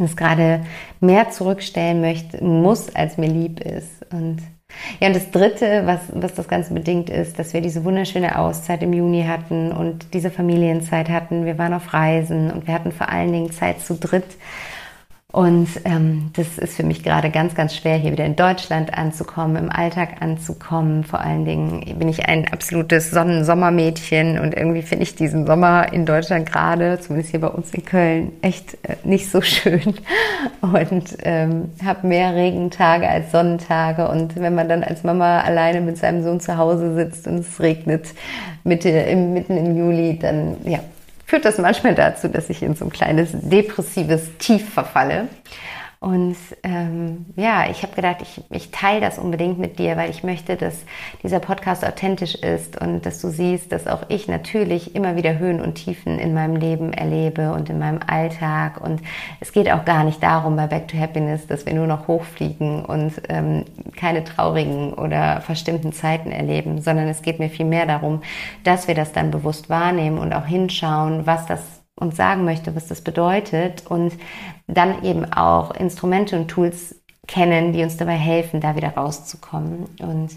es 0.00 0.16
gerade 0.16 0.66
mehr 0.98 1.30
zurückstellen 1.30 2.00
möchte, 2.00 2.42
muss, 2.42 2.92
als 2.92 3.18
mir 3.18 3.28
lieb 3.28 3.60
ist. 3.60 4.04
Und 4.10 4.38
ja, 5.00 5.08
und 5.08 5.16
das 5.16 5.30
Dritte, 5.30 5.82
was, 5.86 6.00
was 6.12 6.34
das 6.34 6.48
Ganze 6.48 6.74
bedingt 6.74 7.10
ist, 7.10 7.38
dass 7.38 7.52
wir 7.52 7.60
diese 7.60 7.84
wunderschöne 7.84 8.38
Auszeit 8.38 8.82
im 8.82 8.92
Juni 8.92 9.24
hatten 9.24 9.72
und 9.72 10.12
diese 10.14 10.30
Familienzeit 10.30 11.08
hatten. 11.08 11.44
Wir 11.44 11.58
waren 11.58 11.74
auf 11.74 11.92
Reisen 11.92 12.50
und 12.50 12.66
wir 12.66 12.74
hatten 12.74 12.92
vor 12.92 13.08
allen 13.08 13.32
Dingen 13.32 13.50
Zeit 13.50 13.80
zu 13.80 13.94
dritt. 13.94 14.36
Und 15.34 15.66
ähm, 15.84 16.30
das 16.36 16.58
ist 16.58 16.76
für 16.76 16.84
mich 16.84 17.02
gerade 17.02 17.28
ganz, 17.28 17.56
ganz 17.56 17.74
schwer, 17.74 17.96
hier 17.96 18.12
wieder 18.12 18.24
in 18.24 18.36
Deutschland 18.36 18.96
anzukommen, 18.96 19.56
im 19.56 19.68
Alltag 19.68 20.22
anzukommen. 20.22 21.02
Vor 21.02 21.18
allen 21.18 21.44
Dingen 21.44 21.98
bin 21.98 22.08
ich 22.08 22.28
ein 22.28 22.46
absolutes 22.46 23.10
Sonnensommermädchen 23.10 24.38
und 24.38 24.54
irgendwie 24.54 24.82
finde 24.82 25.02
ich 25.02 25.16
diesen 25.16 25.44
Sommer 25.44 25.92
in 25.92 26.06
Deutschland 26.06 26.46
gerade, 26.46 27.00
zumindest 27.00 27.32
hier 27.32 27.40
bei 27.40 27.48
uns 27.48 27.74
in 27.74 27.84
Köln, 27.84 28.30
echt 28.42 28.74
äh, 28.84 28.94
nicht 29.02 29.28
so 29.28 29.40
schön. 29.42 29.94
Und 30.60 31.16
ähm, 31.24 31.72
habe 31.84 32.06
mehr 32.06 32.36
Regentage 32.36 33.08
als 33.08 33.32
Sonnentage. 33.32 34.06
Und 34.06 34.36
wenn 34.36 34.54
man 34.54 34.68
dann 34.68 34.84
als 34.84 35.02
Mama 35.02 35.40
alleine 35.40 35.80
mit 35.80 35.98
seinem 35.98 36.22
Sohn 36.22 36.38
zu 36.38 36.56
Hause 36.58 36.94
sitzt 36.94 37.26
und 37.26 37.38
es 37.40 37.58
regnet 37.58 38.06
Mitte, 38.62 38.88
im, 38.88 39.32
mitten 39.32 39.56
im 39.56 39.76
Juli, 39.76 40.16
dann 40.16 40.58
ja, 40.64 40.78
führt 41.26 41.44
das 41.44 41.58
manchmal 41.58 41.94
dazu, 41.94 42.28
dass 42.28 42.50
ich 42.50 42.62
in 42.62 42.74
so 42.74 42.84
ein 42.84 42.90
kleines 42.90 43.30
depressives 43.32 44.36
Tief 44.38 44.68
verfalle. 44.72 45.28
Und 46.04 46.36
ähm, 46.62 47.24
ja, 47.34 47.70
ich 47.70 47.82
habe 47.82 47.94
gedacht, 47.94 48.18
ich, 48.20 48.42
ich 48.50 48.70
teile 48.70 49.00
das 49.00 49.18
unbedingt 49.18 49.58
mit 49.58 49.78
dir, 49.78 49.96
weil 49.96 50.10
ich 50.10 50.22
möchte, 50.22 50.54
dass 50.54 50.84
dieser 51.22 51.40
Podcast 51.40 51.82
authentisch 51.82 52.34
ist 52.34 52.78
und 52.78 53.06
dass 53.06 53.22
du 53.22 53.30
siehst, 53.30 53.72
dass 53.72 53.86
auch 53.86 54.02
ich 54.08 54.28
natürlich 54.28 54.94
immer 54.94 55.16
wieder 55.16 55.38
Höhen 55.38 55.62
und 55.62 55.76
Tiefen 55.76 56.18
in 56.18 56.34
meinem 56.34 56.56
Leben 56.56 56.92
erlebe 56.92 57.52
und 57.52 57.70
in 57.70 57.78
meinem 57.78 58.00
Alltag. 58.06 58.82
Und 58.82 59.00
es 59.40 59.52
geht 59.52 59.72
auch 59.72 59.86
gar 59.86 60.04
nicht 60.04 60.22
darum 60.22 60.56
bei 60.56 60.66
Back 60.66 60.88
to 60.88 60.98
Happiness, 60.98 61.46
dass 61.46 61.64
wir 61.64 61.72
nur 61.72 61.86
noch 61.86 62.06
hochfliegen 62.06 62.84
und 62.84 63.14
ähm, 63.30 63.64
keine 63.96 64.24
traurigen 64.24 64.92
oder 64.92 65.40
verstimmten 65.40 65.94
Zeiten 65.94 66.32
erleben, 66.32 66.82
sondern 66.82 67.08
es 67.08 67.22
geht 67.22 67.38
mir 67.38 67.48
viel 67.48 67.64
mehr 67.64 67.86
darum, 67.86 68.20
dass 68.62 68.88
wir 68.88 68.94
das 68.94 69.12
dann 69.12 69.30
bewusst 69.30 69.70
wahrnehmen 69.70 70.18
und 70.18 70.34
auch 70.34 70.44
hinschauen, 70.44 71.24
was 71.24 71.46
das 71.46 71.83
uns 71.98 72.16
sagen 72.16 72.44
möchte, 72.44 72.74
was 72.74 72.88
das 72.88 73.00
bedeutet 73.00 73.86
und 73.88 74.14
dann 74.66 75.04
eben 75.04 75.24
auch 75.32 75.72
Instrumente 75.72 76.36
und 76.36 76.48
Tools 76.48 77.00
kennen, 77.26 77.72
die 77.72 77.82
uns 77.82 77.96
dabei 77.96 78.16
helfen, 78.16 78.60
da 78.60 78.76
wieder 78.76 78.94
rauszukommen. 78.94 79.86
Und 80.00 80.30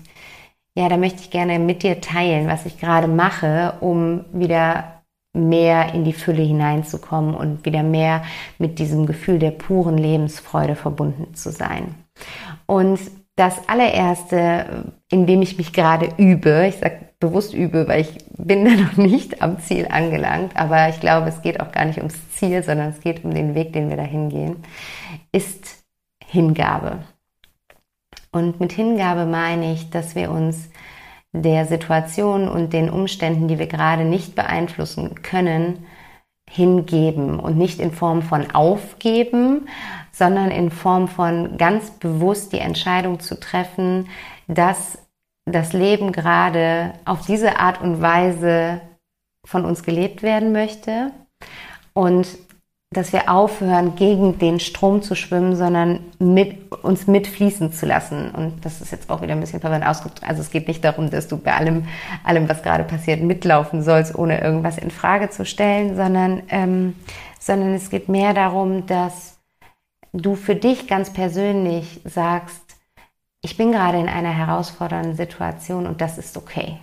ja, 0.75 0.89
da 0.89 0.97
möchte 0.97 1.21
ich 1.21 1.31
gerne 1.31 1.59
mit 1.59 1.83
dir 1.83 2.01
teilen, 2.01 2.47
was 2.47 2.65
ich 2.65 2.79
gerade 2.79 3.07
mache, 3.07 3.73
um 3.79 4.25
wieder 4.31 5.01
mehr 5.33 5.93
in 5.93 6.03
die 6.03 6.13
Fülle 6.13 6.41
hineinzukommen 6.41 7.35
und 7.35 7.65
wieder 7.65 7.83
mehr 7.83 8.23
mit 8.57 8.79
diesem 8.79 9.05
Gefühl 9.05 9.39
der 9.39 9.51
puren 9.51 9.97
Lebensfreude 9.97 10.75
verbunden 10.75 11.33
zu 11.33 11.51
sein. 11.51 11.95
Und 12.65 12.99
das 13.35 13.69
allererste, 13.69 14.93
in 15.11 15.27
dem 15.27 15.41
ich 15.41 15.57
mich 15.57 15.73
gerade 15.73 16.09
übe, 16.17 16.65
ich 16.67 16.77
sage 16.77 17.06
bewusst 17.19 17.53
übe, 17.53 17.87
weil 17.87 18.01
ich 18.01 18.17
bin 18.37 18.65
da 18.65 18.71
noch 18.71 18.97
nicht 18.97 19.41
am 19.41 19.59
Ziel 19.59 19.87
angelangt, 19.89 20.55
aber 20.55 20.89
ich 20.89 20.99
glaube, 20.99 21.29
es 21.29 21.41
geht 21.41 21.59
auch 21.59 21.71
gar 21.71 21.85
nicht 21.85 21.97
ums 21.97 22.29
Ziel, 22.31 22.63
sondern 22.63 22.89
es 22.89 22.99
geht 22.99 23.23
um 23.23 23.33
den 23.33 23.55
Weg, 23.55 23.73
den 23.73 23.89
wir 23.89 23.97
dahin 23.97 24.29
gehen, 24.29 24.57
ist 25.31 25.83
Hingabe. 26.25 26.99
Und 28.31 28.59
mit 28.59 28.71
Hingabe 28.71 29.25
meine 29.25 29.73
ich, 29.73 29.89
dass 29.89 30.15
wir 30.15 30.31
uns 30.31 30.69
der 31.31 31.65
Situation 31.65 32.47
und 32.47 32.73
den 32.73 32.89
Umständen, 32.89 33.47
die 33.47 33.59
wir 33.59 33.67
gerade 33.67 34.05
nicht 34.05 34.35
beeinflussen 34.35 35.21
können, 35.21 35.85
hingeben 36.49 37.39
und 37.39 37.57
nicht 37.57 37.79
in 37.79 37.91
Form 37.91 38.21
von 38.21 38.51
aufgeben, 38.51 39.67
sondern 40.11 40.49
in 40.49 40.71
Form 40.71 41.07
von 41.07 41.57
ganz 41.57 41.91
bewusst 41.91 42.53
die 42.53 42.59
Entscheidung 42.59 43.19
zu 43.19 43.39
treffen, 43.39 44.07
dass 44.47 44.97
das 45.47 45.73
Leben 45.73 46.11
gerade 46.11 46.93
auf 47.05 47.25
diese 47.25 47.59
Art 47.59 47.81
und 47.81 48.01
Weise 48.01 48.81
von 49.45 49.65
uns 49.65 49.83
gelebt 49.83 50.21
werden 50.21 50.51
möchte 50.51 51.11
und 51.93 52.27
dass 52.91 53.11
wir 53.11 53.29
aufhören, 53.29 53.95
gegen 53.95 54.39
den 54.39 54.61
Strom 54.61 55.01
zu 55.01 55.13
schwimmen, 55.13 55.57
sondern 55.57 55.99
mit, 56.19 56.71
uns 56.83 57.05
mitfließen 57.05 57.73
zu 57.73 57.85
lassen. 57.85 58.31
Und 58.31 58.63
das 58.63 58.79
ist 58.79 58.91
jetzt 58.91 59.09
auch 59.09 59.21
wieder 59.21 59.33
ein 59.33 59.41
bisschen 59.41 59.59
verwirrend 59.59 59.85
ausgedrückt. 59.85 60.23
Also 60.23 60.41
es 60.41 60.51
geht 60.51 60.69
nicht 60.69 60.83
darum, 60.85 61.09
dass 61.09 61.27
du 61.27 61.37
bei 61.37 61.53
allem, 61.53 61.85
allem, 62.23 62.47
was 62.47 62.63
gerade 62.63 62.85
passiert, 62.85 63.21
mitlaufen 63.21 63.83
sollst, 63.83 64.15
ohne 64.15 64.39
irgendwas 64.39 64.77
in 64.77 64.89
Frage 64.89 65.29
zu 65.29 65.45
stellen, 65.45 65.97
sondern, 65.97 66.43
ähm, 66.47 66.95
sondern 67.39 67.73
es 67.73 67.89
geht 67.89 68.07
mehr 68.07 68.33
darum, 68.33 68.85
dass 68.85 69.37
du 70.13 70.35
für 70.35 70.55
dich 70.55 70.87
ganz 70.87 71.11
persönlich 71.11 71.99
sagst, 72.05 72.66
ich 73.47 73.55
bin 73.55 73.71
gerade 73.71 73.97
in 73.97 74.09
einer 74.09 74.33
herausfordernden 74.33 75.15
Situation 75.15 75.87
und 75.87 76.01
das 76.01 76.17
ist 76.17 76.35
okay. 76.35 76.79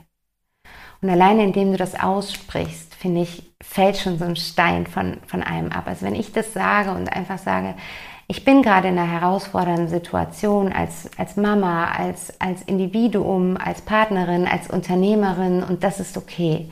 Und 1.02 1.10
alleine 1.10 1.44
indem 1.44 1.72
du 1.72 1.76
das 1.76 1.94
aussprichst, 1.94 2.94
finde 2.94 3.20
ich, 3.20 3.54
fällt 3.62 3.98
schon 3.98 4.18
so 4.18 4.24
ein 4.24 4.36
Stein 4.36 4.86
von, 4.86 5.18
von 5.26 5.42
einem 5.42 5.72
ab. 5.72 5.84
Also 5.86 6.06
wenn 6.06 6.14
ich 6.14 6.32
das 6.32 6.54
sage 6.54 6.92
und 6.92 7.12
einfach 7.12 7.36
sage, 7.36 7.74
ich 8.28 8.46
bin 8.46 8.62
gerade 8.62 8.88
in 8.88 8.98
einer 8.98 9.10
herausfordernden 9.12 9.88
Situation 9.88 10.72
als, 10.72 11.10
als 11.18 11.36
Mama, 11.36 11.90
als, 11.90 12.40
als 12.40 12.62
Individuum, 12.62 13.58
als 13.58 13.82
Partnerin, 13.82 14.46
als 14.46 14.70
Unternehmerin 14.70 15.62
und 15.62 15.84
das 15.84 16.00
ist 16.00 16.16
okay, 16.16 16.70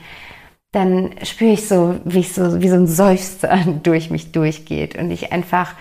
dann 0.71 1.11
spüre 1.21 1.51
ich 1.51 1.67
so, 1.67 1.99
wie 2.03 2.21
ich 2.21 2.33
so, 2.33 2.63
wie 2.63 2.69
so 2.69 2.77
ein 2.77 2.87
Seufzer 2.87 3.57
durch 3.83 4.09
mich 4.09 4.31
durchgeht 4.31 4.97
und 4.97 5.11
ich 5.11 5.31
einfach 5.31 5.75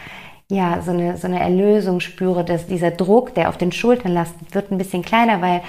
ja, 0.52 0.82
so 0.82 0.90
eine, 0.90 1.16
so 1.16 1.26
eine 1.26 1.40
Erlösung 1.40 2.00
spüre, 2.00 2.44
dass 2.44 2.66
dieser 2.66 2.90
Druck, 2.90 3.34
der 3.34 3.48
auf 3.48 3.56
den 3.56 3.72
Schultern 3.72 4.12
lastet, 4.12 4.54
wird 4.54 4.70
ein 4.70 4.76
bisschen 4.76 5.02
kleiner, 5.02 5.40
weil 5.40 5.62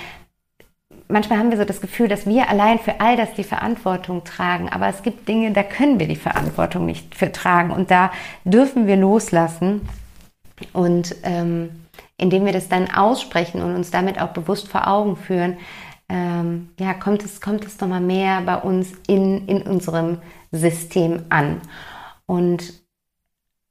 manchmal 1.08 1.40
haben 1.40 1.52
wir 1.52 1.58
so 1.58 1.64
das 1.64 1.80
Gefühl, 1.80 2.10
dass 2.10 2.26
wir 2.26 2.50
allein 2.50 2.80
für 2.80 3.00
all 3.00 3.16
das 3.16 3.34
die 3.34 3.46
Verantwortung 3.46 4.26
tragen. 4.26 4.68
Aber 4.68 4.90
es 4.90 5.02
gibt 5.02 5.30
Dinge, 5.30 5.52
da 5.52 5.64
können 5.64 6.00
wir 6.00 6.08
die 6.10 6.18
Verantwortung 6.18 6.86
nicht 6.86 7.16
für 7.16 7.32
tragen. 7.32 7.72
Und 7.72 7.92
da 7.92 8.12
dürfen 8.44 8.86
wir 8.86 8.98
loslassen. 8.98 9.88
Und 10.74 11.16
ähm, 11.24 11.86
indem 12.18 12.46
wir 12.46 12.52
das 12.52 12.68
dann 12.68 12.94
aussprechen 12.94 13.62
und 13.62 13.76
uns 13.76 13.90
damit 13.90 14.20
auch 14.20 14.30
bewusst 14.30 14.68
vor 14.68 14.90
Augen 14.90 15.16
führen, 15.16 15.58
ähm, 16.10 16.72
ja, 16.78 16.94
kommt 16.94 17.24
es, 17.24 17.40
kommt 17.40 17.64
es 17.64 17.80
nochmal 17.80 18.02
mehr 18.02 18.42
bei 18.42 18.58
uns 18.58 18.92
in, 19.08 19.48
in 19.48 19.62
unserem 19.62 20.18
System 20.52 21.24
an. 21.30 21.62
Und 22.26 22.83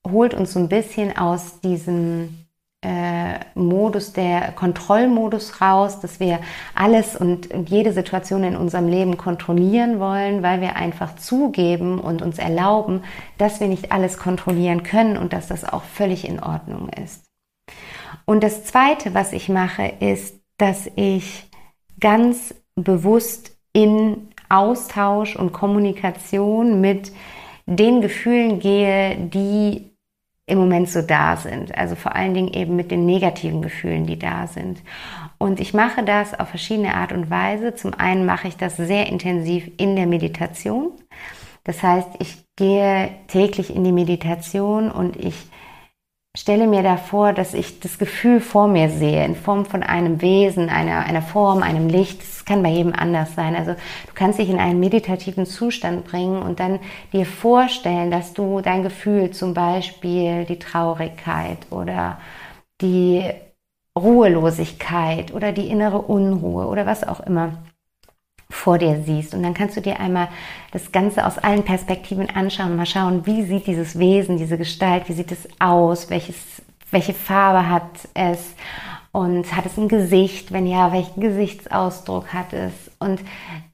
holt 0.09 0.35
uns 0.35 0.53
so 0.53 0.59
ein 0.59 0.69
bisschen 0.69 1.17
aus 1.17 1.61
diesem 1.61 2.47
äh, 2.85 3.39
Modus, 3.55 4.13
der 4.13 4.53
Kontrollmodus 4.53 5.61
raus, 5.61 6.01
dass 6.01 6.19
wir 6.19 6.41
alles 6.75 7.15
und 7.15 7.49
jede 7.69 7.93
Situation 7.93 8.43
in 8.43 8.57
unserem 8.57 8.89
Leben 8.89 9.17
kontrollieren 9.17 10.01
wollen, 10.01 10.43
weil 10.43 10.61
wir 10.61 10.75
einfach 10.75 11.15
zugeben 11.15 12.01
und 12.01 12.23
uns 12.23 12.39
erlauben, 12.39 13.05
dass 13.39 13.61
wir 13.61 13.69
nicht 13.69 13.93
alles 13.93 14.19
kontrollieren 14.19 14.83
können 14.83 15.17
und 15.17 15.33
dass 15.33 15.47
das 15.47 15.65
auch 15.65 15.85
völlig 15.85 16.27
in 16.29 16.43
Ordnung 16.43 16.89
ist. 16.89 17.23
Und 18.25 18.43
das 18.43 18.65
Zweite, 18.65 19.15
was 19.15 19.33
ich 19.33 19.49
mache, 19.49 19.93
ist, 20.01 20.41
dass 20.59 20.91
ich 20.97 21.49
ganz 22.01 22.53
bewusst 22.75 23.57
in 23.73 24.29
Austausch 24.49 25.37
und 25.37 25.53
Kommunikation 25.53 26.81
mit 26.81 27.13
den 27.67 28.01
Gefühlen 28.01 28.59
gehe, 28.59 29.17
die 29.17 29.92
im 30.53 30.59
Moment 30.59 30.91
so 30.91 31.01
da 31.01 31.37
sind. 31.37 31.77
Also 31.77 31.95
vor 31.97 32.15
allen 32.15 32.35
Dingen 32.35 32.53
eben 32.53 32.77
mit 32.77 32.91
den 32.91 33.07
negativen 33.07 33.63
Gefühlen, 33.63 34.07
die 34.07 34.19
da 34.19 34.47
sind. 34.47 34.83
Und 35.39 35.61
ich 35.61 35.73
mache 35.73 36.05
das 36.05 36.39
auf 36.39 36.51
verschiedene 36.51 36.95
Art 36.95 37.11
und 37.11 37.31
Weise. 37.31 37.75
Zum 37.75 37.95
einen 37.95 38.27
mache 38.27 38.49
ich 38.49 38.59
das 38.59 38.77
sehr 38.77 39.07
intensiv 39.07 39.71
in 39.79 39.97
der 39.97 40.07
Meditation. 40.07 40.93
Das 41.65 41.83
heißt, 41.83 42.09
ich 42.19 42.45
gehe 42.57 43.09
täglich 43.29 43.75
in 43.75 43.83
die 43.83 43.93
Meditation 43.93 44.91
und 44.91 45.17
ich 45.17 45.35
stelle 46.37 46.67
mir 46.67 46.83
davor, 46.83 47.35
dass 47.35 47.53
ich 47.53 47.81
das 47.81 47.99
Gefühl 47.99 48.41
vor 48.41 48.67
mir 48.67 48.89
sehe, 48.89 49.25
in 49.25 49.37
Form 49.37 49.67
von 49.67 49.83
einem 49.83 50.23
Wesen, 50.23 50.71
einer, 50.71 51.01
einer 51.01 51.21
Form, 51.21 51.63
einem 51.63 51.89
Licht. 51.89 52.23
Das 52.23 52.45
kann 52.47 52.63
bei 52.63 52.71
jedem 52.71 52.95
anders 52.95 53.35
sein. 53.35 53.55
Also 53.55 53.73
du 53.73 54.13
kannst 54.15 54.39
dich 54.39 54.49
in 54.49 54.59
einen 54.59 54.81
meditativen 54.81 55.45
Zustand 55.45 56.07
bringen 56.07 56.43
und 56.43 56.59
dann 56.59 56.81
dir 57.13 57.27
vorstellen, 57.27 58.11
dass 58.11 58.33
du 58.33 58.63
dein 58.63 58.83
Gefühl, 58.83 59.31
zum 59.31 59.53
Beispiel 59.53 60.47
die 60.47 60.59
Traurigkeit 60.59 61.59
oder 61.71 62.19
die 62.81 63.23
Ruhelosigkeit 63.99 65.35
oder 65.35 65.53
die 65.53 65.69
innere 65.69 66.01
Unruhe 66.01 66.67
oder 66.67 66.87
was 66.87 67.07
auch 67.07 67.21
immer, 67.21 67.59
vor 68.53 68.79
dir 68.79 69.03
siehst. 69.05 69.35
Und 69.35 69.43
dann 69.43 69.55
kannst 69.55 69.77
du 69.77 69.81
dir 69.81 69.99
einmal 69.99 70.29
das 70.73 70.93
Ganze 70.93 71.27
aus 71.27 71.39
allen 71.39 71.65
Perspektiven 71.65 72.29
anschauen, 72.31 72.77
mal 72.77 72.87
schauen, 72.87 73.27
wie 73.27 73.43
sieht 73.43 73.67
dieses 73.67 73.99
Wesen, 73.99 74.37
diese 74.37 74.59
Gestalt, 74.59 75.09
wie 75.09 75.15
sieht 75.15 75.33
es 75.33 75.49
aus, 75.59 76.11
welches, 76.11 76.37
welche 76.91 77.15
Farbe 77.15 77.69
hat 77.69 77.89
es 78.15 78.55
und 79.11 79.55
hat 79.57 79.67
es 79.67 79.77
ein 79.77 79.89
Gesicht? 79.89 80.53
Wenn 80.53 80.67
ja, 80.67 80.93
welchen 80.93 81.21
Gesichtsausdruck 81.21 82.33
hat 82.33 82.53
es? 82.53 82.73
Und 82.99 83.21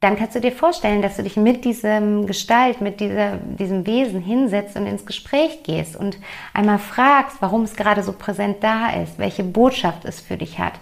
dann 0.00 0.16
kannst 0.16 0.36
du 0.36 0.40
dir 0.40 0.52
vorstellen, 0.52 1.02
dass 1.02 1.16
du 1.16 1.22
dich 1.22 1.36
mit 1.36 1.64
diesem 1.64 2.26
Gestalt, 2.26 2.80
mit 2.80 3.00
dieser, 3.00 3.36
diesem 3.36 3.84
Wesen 3.84 4.20
hinsetzt 4.20 4.76
und 4.76 4.86
ins 4.86 5.06
Gespräch 5.06 5.64
gehst 5.64 5.96
und 5.96 6.18
einmal 6.54 6.78
fragst, 6.78 7.36
warum 7.40 7.62
es 7.62 7.74
gerade 7.74 8.02
so 8.02 8.12
präsent 8.12 8.58
da 8.62 8.90
ist, 8.90 9.18
welche 9.18 9.42
Botschaft 9.42 10.04
es 10.04 10.20
für 10.20 10.36
dich 10.36 10.58
hat, 10.58 10.74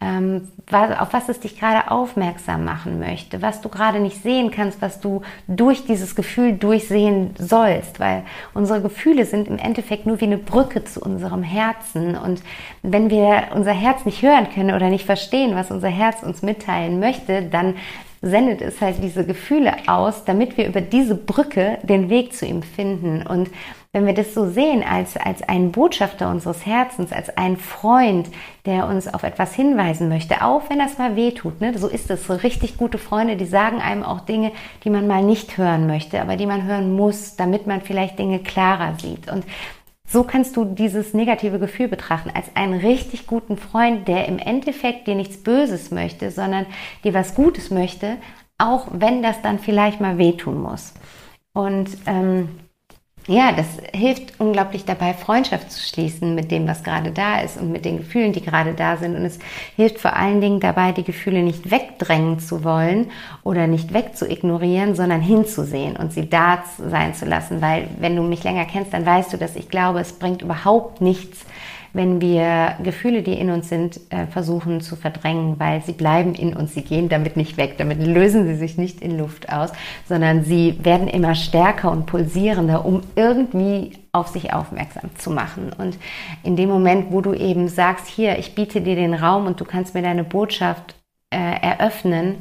ähm, 0.00 0.48
auf 0.70 1.12
was 1.12 1.28
es 1.28 1.40
dich 1.40 1.58
gerade 1.58 1.90
aufmerksam 1.90 2.64
machen 2.64 3.00
möchte, 3.00 3.42
was 3.42 3.60
du 3.60 3.68
gerade 3.68 4.00
nicht 4.00 4.22
sehen 4.22 4.50
kannst, 4.50 4.80
was 4.80 5.00
du 5.00 5.22
durch 5.48 5.86
dieses 5.86 6.14
Gefühl 6.14 6.52
durchsehen 6.52 7.34
sollst, 7.38 7.98
weil 7.98 8.22
unsere 8.54 8.80
Gefühle 8.80 9.24
sind 9.24 9.48
im 9.48 9.58
Endeffekt 9.58 10.06
nur 10.06 10.20
wie 10.20 10.26
eine 10.26 10.38
Brücke 10.38 10.84
zu 10.84 11.00
unserem 11.00 11.42
Herzen. 11.42 12.16
Und 12.16 12.42
wenn 12.82 13.10
wir 13.10 13.48
unser 13.54 13.72
Herz 13.72 14.04
nicht 14.04 14.22
hören 14.22 14.48
können 14.54 14.74
oder 14.74 14.88
nicht 14.88 15.06
verstehen, 15.06 15.56
was 15.56 15.70
unser 15.70 15.88
Herz 15.88 16.22
uns 16.22 16.42
mitteilen 16.42 17.00
möchte, 17.00 17.42
dann 17.42 17.74
sendet 18.20 18.60
es 18.62 18.80
halt 18.80 19.02
diese 19.02 19.24
Gefühle 19.24 19.74
aus, 19.86 20.24
damit 20.24 20.56
wir 20.56 20.66
über 20.66 20.80
diese 20.80 21.14
Brücke 21.14 21.78
den 21.82 22.10
Weg 22.10 22.34
zu 22.34 22.46
ihm 22.46 22.62
finden. 22.62 23.26
Und 23.26 23.48
wenn 23.92 24.04
wir 24.04 24.12
das 24.12 24.34
so 24.34 24.46
sehen 24.46 24.82
als, 24.82 25.16
als 25.16 25.42
einen 25.42 25.72
Botschafter 25.72 26.30
unseres 26.30 26.66
Herzens, 26.66 27.10
als 27.10 27.34
einen 27.38 27.56
Freund, 27.56 28.28
der 28.66 28.86
uns 28.86 29.12
auf 29.12 29.22
etwas 29.22 29.54
hinweisen 29.54 30.10
möchte, 30.10 30.44
auch 30.44 30.68
wenn 30.68 30.78
das 30.78 30.98
mal 30.98 31.16
weh 31.16 31.32
tut, 31.32 31.60
ne? 31.60 31.76
so 31.78 31.88
ist 31.88 32.10
es. 32.10 32.26
So 32.26 32.34
richtig 32.34 32.76
gute 32.76 32.98
Freunde, 32.98 33.36
die 33.36 33.46
sagen 33.46 33.80
einem 33.80 34.02
auch 34.02 34.20
Dinge, 34.20 34.52
die 34.84 34.90
man 34.90 35.06
mal 35.06 35.22
nicht 35.22 35.56
hören 35.56 35.86
möchte, 35.86 36.20
aber 36.20 36.36
die 36.36 36.46
man 36.46 36.64
hören 36.64 36.94
muss, 36.94 37.36
damit 37.36 37.66
man 37.66 37.80
vielleicht 37.80 38.18
Dinge 38.18 38.40
klarer 38.40 38.94
sieht. 38.98 39.30
Und 39.30 39.44
so 40.06 40.22
kannst 40.22 40.56
du 40.56 40.64
dieses 40.64 41.14
negative 41.14 41.58
Gefühl 41.58 41.88
betrachten 41.88 42.30
als 42.34 42.54
einen 42.56 42.80
richtig 42.80 43.26
guten 43.26 43.56
Freund, 43.56 44.06
der 44.06 44.26
im 44.26 44.38
Endeffekt 44.38 45.06
dir 45.06 45.14
nichts 45.14 45.42
Böses 45.42 45.90
möchte, 45.90 46.30
sondern 46.30 46.66
dir 47.04 47.14
was 47.14 47.34
Gutes 47.34 47.70
möchte, 47.70 48.16
auch 48.58 48.88
wenn 48.90 49.22
das 49.22 49.40
dann 49.42 49.58
vielleicht 49.58 50.00
mal 50.00 50.18
wehtun 50.18 50.60
muss. 50.60 50.94
Und 51.52 51.88
ähm, 52.06 52.48
ja, 53.28 53.52
das 53.52 53.66
hilft 53.92 54.40
unglaublich 54.40 54.86
dabei, 54.86 55.12
Freundschaft 55.12 55.70
zu 55.70 55.80
schließen 55.80 56.34
mit 56.34 56.50
dem, 56.50 56.66
was 56.66 56.82
gerade 56.82 57.10
da 57.10 57.40
ist 57.40 57.60
und 57.60 57.70
mit 57.70 57.84
den 57.84 57.98
Gefühlen, 57.98 58.32
die 58.32 58.40
gerade 58.40 58.72
da 58.72 58.96
sind. 58.96 59.14
Und 59.14 59.24
es 59.26 59.38
hilft 59.76 59.98
vor 59.98 60.16
allen 60.16 60.40
Dingen 60.40 60.60
dabei, 60.60 60.92
die 60.92 61.04
Gefühle 61.04 61.42
nicht 61.42 61.70
wegdrängen 61.70 62.40
zu 62.40 62.64
wollen 62.64 63.10
oder 63.44 63.66
nicht 63.66 63.92
wegzuignorieren, 63.92 64.94
sondern 64.94 65.20
hinzusehen 65.20 65.96
und 65.96 66.10
sie 66.10 66.30
da 66.30 66.64
sein 66.78 67.12
zu 67.12 67.26
lassen. 67.26 67.60
Weil 67.60 67.88
wenn 67.98 68.16
du 68.16 68.22
mich 68.22 68.44
länger 68.44 68.64
kennst, 68.64 68.94
dann 68.94 69.04
weißt 69.04 69.30
du, 69.34 69.36
dass 69.36 69.56
ich 69.56 69.68
glaube, 69.68 70.00
es 70.00 70.14
bringt 70.14 70.40
überhaupt 70.40 71.02
nichts, 71.02 71.44
wenn 71.92 72.20
wir 72.20 72.74
Gefühle, 72.82 73.22
die 73.22 73.34
in 73.34 73.50
uns 73.50 73.68
sind, 73.68 74.00
äh, 74.10 74.26
versuchen 74.26 74.80
zu 74.80 74.96
verdrängen, 74.96 75.58
weil 75.58 75.82
sie 75.82 75.92
bleiben 75.92 76.34
in 76.34 76.54
uns, 76.54 76.74
sie 76.74 76.82
gehen 76.82 77.08
damit 77.08 77.36
nicht 77.36 77.56
weg, 77.56 77.76
damit 77.78 78.04
lösen 78.04 78.46
sie 78.46 78.56
sich 78.56 78.78
nicht 78.78 79.00
in 79.00 79.18
Luft 79.18 79.52
aus, 79.52 79.72
sondern 80.06 80.44
sie 80.44 80.78
werden 80.82 81.08
immer 81.08 81.34
stärker 81.34 81.90
und 81.90 82.06
pulsierender, 82.06 82.84
um 82.84 83.02
irgendwie 83.16 83.92
auf 84.12 84.28
sich 84.28 84.52
aufmerksam 84.52 85.10
zu 85.16 85.30
machen. 85.30 85.72
Und 85.76 85.98
in 86.42 86.56
dem 86.56 86.68
Moment, 86.68 87.10
wo 87.10 87.20
du 87.20 87.34
eben 87.34 87.68
sagst, 87.68 88.06
hier, 88.06 88.38
ich 88.38 88.54
biete 88.54 88.80
dir 88.80 88.96
den 88.96 89.14
Raum 89.14 89.46
und 89.46 89.60
du 89.60 89.64
kannst 89.64 89.94
mir 89.94 90.02
deine 90.02 90.24
Botschaft 90.24 90.94
äh, 91.30 91.60
eröffnen, 91.60 92.36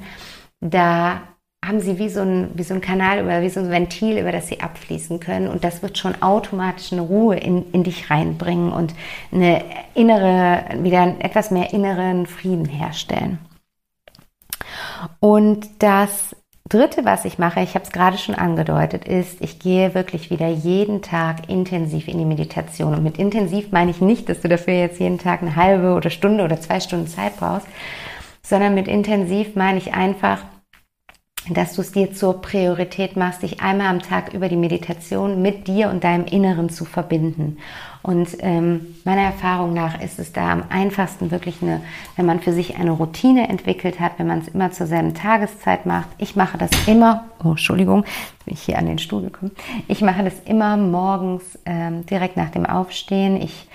da 0.60 1.22
haben 1.66 1.80
sie 1.80 1.98
wie 1.98 2.10
so, 2.10 2.22
ein, 2.22 2.52
wie 2.54 2.64
so 2.64 2.74
ein 2.74 2.82
Kanal 2.82 3.24
oder 3.24 3.42
wie 3.42 3.50
so 3.50 3.60
ein 3.60 3.70
Ventil, 3.70 4.18
über 4.20 4.32
das 4.32 4.48
sie 4.48 4.62
abfließen 4.62 5.20
können. 5.20 5.48
Und 5.48 5.64
das 5.64 5.82
wird 5.82 5.98
schon 5.98 6.22
automatisch 6.22 6.94
eine 6.94 7.02
Ruhe 7.02 7.36
in, 7.36 7.72
in 7.72 7.84
dich 7.84 8.10
reinbringen 8.10 8.72
und 8.72 8.94
eine 9.32 9.64
innere, 9.94 10.64
wieder 10.82 11.16
etwas 11.20 11.52
mehr 11.52 11.74
inneren 11.74 12.26
Frieden 12.26 12.66
herstellen. 12.66 13.40
Und 15.20 15.68
das 15.80 16.36
Dritte, 16.70 17.06
was 17.06 17.24
ich 17.24 17.40
mache, 17.40 17.62
ich 17.62 17.76
habe 17.76 17.86
es 17.86 17.92
gerade 17.92 18.18
schon 18.18 18.36
angedeutet, 18.36 19.06
ist, 19.06 19.42
ich 19.42 19.60
gehe 19.60 19.94
wirklich 19.96 20.30
wieder 20.30 20.50
jeden 20.50 21.02
Tag 21.02 21.50
intensiv 21.50 22.08
in 22.08 22.18
die 22.18 22.26
Meditation. 22.26 22.94
Und 22.94 23.04
mit 23.04 23.18
intensiv 23.18 23.72
meine 23.72 23.92
ich 23.92 24.02
nicht, 24.02 24.28
dass 24.28 24.42
du 24.42 24.50
dafür 24.50 24.74
jetzt 24.74 25.00
jeden 25.00 25.18
Tag 25.18 25.42
eine 25.42 25.56
halbe 25.56 25.94
oder 25.94 26.10
Stunde 26.10 26.44
oder 26.44 26.60
zwei 26.60 26.82
Stunden 26.82 27.08
Zeit 27.08 27.38
brauchst, 27.38 27.68
sondern 28.44 28.76
mit 28.76 28.88
intensiv 28.88 29.56
meine 29.56 29.78
ich 29.78 29.94
einfach, 29.94 30.40
dass 31.50 31.74
du 31.74 31.82
es 31.82 31.92
dir 31.92 32.14
zur 32.14 32.42
Priorität 32.42 33.16
machst, 33.16 33.44
dich 33.44 33.62
einmal 33.62 33.88
am 33.88 34.02
Tag 34.02 34.34
über 34.34 34.50
die 34.50 34.56
Meditation 34.56 35.42
mit 35.42 35.68
dir 35.68 35.90
und 35.90 36.04
deinem 36.04 36.26
Inneren 36.26 36.70
zu 36.70 36.86
verbinden. 36.86 37.58
Und 38.04 38.38
ähm, 38.40 38.96
meiner 39.04 39.24
Erfahrung 39.24 39.74
nach 39.74 40.02
ist 40.02 40.18
es 40.20 40.32
da 40.32 40.52
am 40.52 40.64
einfachsten 40.70 41.32
wirklich 41.32 41.62
eine, 41.62 41.82
wenn 42.16 42.26
man 42.26 42.40
für 42.40 42.54
sich 42.54 42.78
eine 42.78 42.92
Routine 42.92 43.50
entwickelt 43.50 44.00
hat, 44.00 44.14
wenn 44.18 44.28
man 44.28 44.40
es 44.40 44.48
immer 44.48 44.72
zur 44.72 44.88
selben 44.88 45.14
Tageszeit 45.14 45.86
macht. 45.86 46.08
Ich 46.18 46.36
mache 46.36 46.58
das 46.58 46.72
immer, 46.88 47.26
oh 47.44 47.50
Entschuldigung, 47.50 48.06
bin 48.46 48.54
ich 48.54 48.62
hier 48.62 48.78
an 48.78 48.86
den 48.86 49.00
Stuhl 49.00 49.24
gekommen. 49.24 49.52
Ich 49.88 50.02
mache 50.02 50.24
das 50.24 50.36
immer 50.46 50.78
morgens 50.78 51.60
ähm, 51.66 52.06
direkt 52.06 52.38
nach 52.38 52.50
dem 52.50 52.66
Aufstehen. 52.66 53.42
Ich 53.42 53.68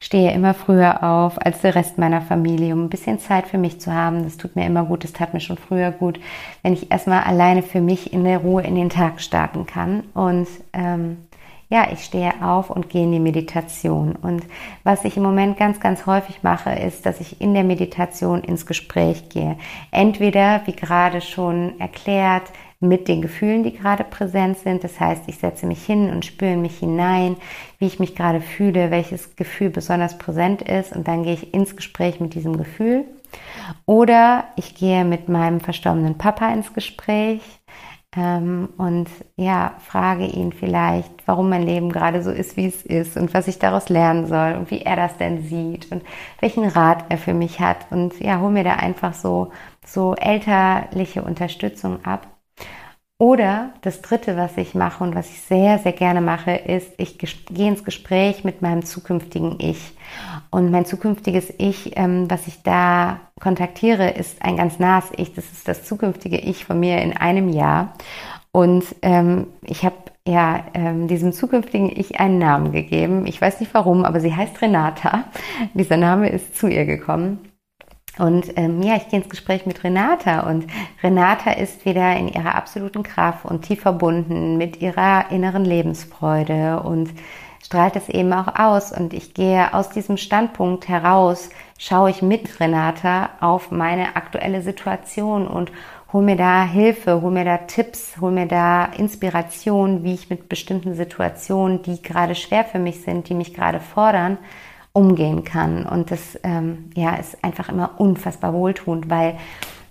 stehe 0.00 0.32
immer 0.32 0.54
früher 0.54 1.02
auf 1.02 1.44
als 1.44 1.60
der 1.60 1.74
Rest 1.74 1.98
meiner 1.98 2.20
Familie, 2.20 2.72
um 2.72 2.84
ein 2.84 2.90
bisschen 2.90 3.18
Zeit 3.18 3.46
für 3.46 3.58
mich 3.58 3.80
zu 3.80 3.92
haben. 3.92 4.24
Das 4.24 4.36
tut 4.36 4.56
mir 4.56 4.66
immer 4.66 4.84
gut, 4.84 5.04
das 5.04 5.12
tat 5.12 5.34
mir 5.34 5.40
schon 5.40 5.58
früher 5.58 5.90
gut, 5.90 6.20
wenn 6.62 6.72
ich 6.72 6.90
erstmal 6.90 7.24
alleine 7.24 7.62
für 7.62 7.80
mich 7.80 8.12
in 8.12 8.24
der 8.24 8.38
Ruhe 8.38 8.62
in 8.62 8.74
den 8.74 8.90
Tag 8.90 9.20
starten 9.20 9.66
kann. 9.66 10.04
Und 10.14 10.46
ähm, 10.72 11.18
ja, 11.70 11.88
ich 11.92 12.02
stehe 12.02 12.32
auf 12.40 12.70
und 12.70 12.88
gehe 12.88 13.02
in 13.02 13.12
die 13.12 13.20
Meditation. 13.20 14.16
Und 14.16 14.42
was 14.84 15.04
ich 15.04 15.16
im 15.18 15.22
Moment 15.22 15.58
ganz, 15.58 15.80
ganz 15.80 16.06
häufig 16.06 16.42
mache, 16.42 16.70
ist, 16.70 17.04
dass 17.04 17.20
ich 17.20 17.40
in 17.42 17.52
der 17.52 17.64
Meditation 17.64 18.42
ins 18.42 18.64
Gespräch 18.64 19.28
gehe. 19.28 19.58
Entweder, 19.90 20.62
wie 20.64 20.72
gerade 20.72 21.20
schon 21.20 21.78
erklärt, 21.78 22.44
mit 22.80 23.08
den 23.08 23.22
Gefühlen, 23.22 23.64
die 23.64 23.72
gerade 23.72 24.04
präsent 24.04 24.58
sind. 24.58 24.84
Das 24.84 25.00
heißt, 25.00 25.24
ich 25.26 25.38
setze 25.38 25.66
mich 25.66 25.84
hin 25.84 26.10
und 26.10 26.24
spüre 26.24 26.56
mich 26.56 26.78
hinein, 26.78 27.36
wie 27.78 27.86
ich 27.86 27.98
mich 27.98 28.14
gerade 28.14 28.40
fühle, 28.40 28.90
welches 28.90 29.34
Gefühl 29.36 29.70
besonders 29.70 30.18
präsent 30.18 30.62
ist 30.62 30.94
und 30.94 31.08
dann 31.08 31.24
gehe 31.24 31.34
ich 31.34 31.52
ins 31.54 31.76
Gespräch 31.76 32.20
mit 32.20 32.34
diesem 32.34 32.56
Gefühl. 32.56 33.04
Oder 33.84 34.44
ich 34.56 34.74
gehe 34.74 35.04
mit 35.04 35.28
meinem 35.28 35.60
verstorbenen 35.60 36.16
Papa 36.18 36.48
ins 36.52 36.72
Gespräch 36.72 37.42
ähm, 38.16 38.70
und 38.78 39.08
ja, 39.36 39.74
frage 39.80 40.26
ihn 40.26 40.52
vielleicht, 40.52 41.10
warum 41.26 41.50
mein 41.50 41.64
Leben 41.64 41.90
gerade 41.90 42.22
so 42.22 42.30
ist, 42.30 42.56
wie 42.56 42.66
es 42.66 42.82
ist 42.82 43.16
und 43.16 43.34
was 43.34 43.48
ich 43.48 43.58
daraus 43.58 43.88
lernen 43.90 44.26
soll 44.26 44.54
und 44.54 44.70
wie 44.70 44.80
er 44.82 44.96
das 44.96 45.18
denn 45.18 45.42
sieht 45.42 45.90
und 45.92 46.02
welchen 46.40 46.64
Rat 46.64 47.04
er 47.10 47.18
für 47.18 47.34
mich 47.34 47.60
hat 47.60 47.90
und 47.90 48.18
ja, 48.20 48.40
hol 48.40 48.50
mir 48.50 48.64
da 48.64 48.74
einfach 48.74 49.14
so 49.14 49.50
so 49.84 50.14
elterliche 50.14 51.22
Unterstützung 51.22 52.04
ab. 52.04 52.37
Oder 53.20 53.70
das 53.80 54.00
Dritte, 54.00 54.36
was 54.36 54.56
ich 54.56 54.76
mache 54.76 55.02
und 55.02 55.16
was 55.16 55.28
ich 55.28 55.40
sehr, 55.40 55.78
sehr 55.78 55.92
gerne 55.92 56.20
mache, 56.20 56.52
ist, 56.52 56.92
ich 56.98 57.18
gehe 57.18 57.68
ins 57.68 57.82
Gespräch 57.82 58.44
mit 58.44 58.62
meinem 58.62 58.84
zukünftigen 58.84 59.56
Ich. 59.58 59.96
Und 60.50 60.70
mein 60.70 60.84
zukünftiges 60.84 61.52
Ich, 61.58 61.96
ähm, 61.96 62.30
was 62.30 62.46
ich 62.46 62.62
da 62.62 63.18
kontaktiere, 63.40 64.10
ist 64.10 64.40
ein 64.42 64.56
ganz 64.56 64.78
nahes 64.78 65.06
Ich. 65.16 65.34
Das 65.34 65.50
ist 65.50 65.66
das 65.66 65.84
zukünftige 65.84 66.38
Ich 66.38 66.64
von 66.64 66.78
mir 66.78 67.02
in 67.02 67.16
einem 67.16 67.48
Jahr. 67.48 67.94
Und 68.52 68.84
ähm, 69.02 69.48
ich 69.64 69.84
habe 69.84 69.96
ja 70.24 70.64
ähm, 70.74 71.08
diesem 71.08 71.32
zukünftigen 71.32 71.90
Ich 71.90 72.20
einen 72.20 72.38
Namen 72.38 72.70
gegeben. 72.70 73.26
Ich 73.26 73.40
weiß 73.40 73.58
nicht 73.58 73.74
warum, 73.74 74.04
aber 74.04 74.20
sie 74.20 74.34
heißt 74.34 74.62
Renata. 74.62 75.24
Dieser 75.74 75.96
Name 75.96 76.28
ist 76.28 76.56
zu 76.56 76.68
ihr 76.68 76.84
gekommen. 76.84 77.40
Und 78.18 78.56
ähm, 78.56 78.82
ja, 78.82 78.96
ich 78.96 79.08
gehe 79.08 79.20
ins 79.20 79.28
Gespräch 79.28 79.64
mit 79.64 79.84
Renata 79.84 80.48
und 80.48 80.66
Renata 81.02 81.52
ist 81.52 81.84
wieder 81.84 82.16
in 82.16 82.28
ihrer 82.28 82.54
absoluten 82.54 83.02
Kraft 83.02 83.44
und 83.44 83.62
tief 83.62 83.80
verbunden 83.80 84.58
mit 84.58 84.80
ihrer 84.82 85.30
inneren 85.30 85.64
Lebensfreude 85.64 86.80
und 86.80 87.10
strahlt 87.62 87.96
es 87.96 88.08
eben 88.08 88.32
auch 88.32 88.58
aus. 88.58 88.92
Und 88.92 89.12
ich 89.14 89.34
gehe 89.34 89.72
aus 89.72 89.90
diesem 89.90 90.16
Standpunkt 90.16 90.88
heraus, 90.88 91.50
schaue 91.78 92.10
ich 92.10 92.22
mit 92.22 92.60
Renata 92.60 93.30
auf 93.40 93.70
meine 93.70 94.16
aktuelle 94.16 94.62
Situation 94.62 95.46
und 95.46 95.70
hol 96.12 96.22
mir 96.22 96.36
da 96.36 96.64
Hilfe, 96.64 97.20
hol 97.20 97.30
mir 97.30 97.44
da 97.44 97.58
Tipps, 97.58 98.16
hol 98.20 98.30
mir 98.30 98.46
da 98.46 98.86
Inspiration, 98.86 100.04
wie 100.04 100.14
ich 100.14 100.30
mit 100.30 100.48
bestimmten 100.48 100.94
Situationen, 100.94 101.82
die 101.82 102.02
gerade 102.02 102.34
schwer 102.34 102.64
für 102.64 102.78
mich 102.78 103.02
sind, 103.02 103.28
die 103.28 103.34
mich 103.34 103.54
gerade 103.54 103.80
fordern, 103.80 104.38
umgehen 104.92 105.44
kann. 105.44 105.86
Und 105.86 106.10
das 106.10 106.38
ähm, 106.42 106.90
ja, 106.94 107.14
ist 107.16 107.42
einfach 107.44 107.68
immer 107.68 107.92
unfassbar 107.98 108.52
wohltuend, 108.52 109.10
weil 109.10 109.36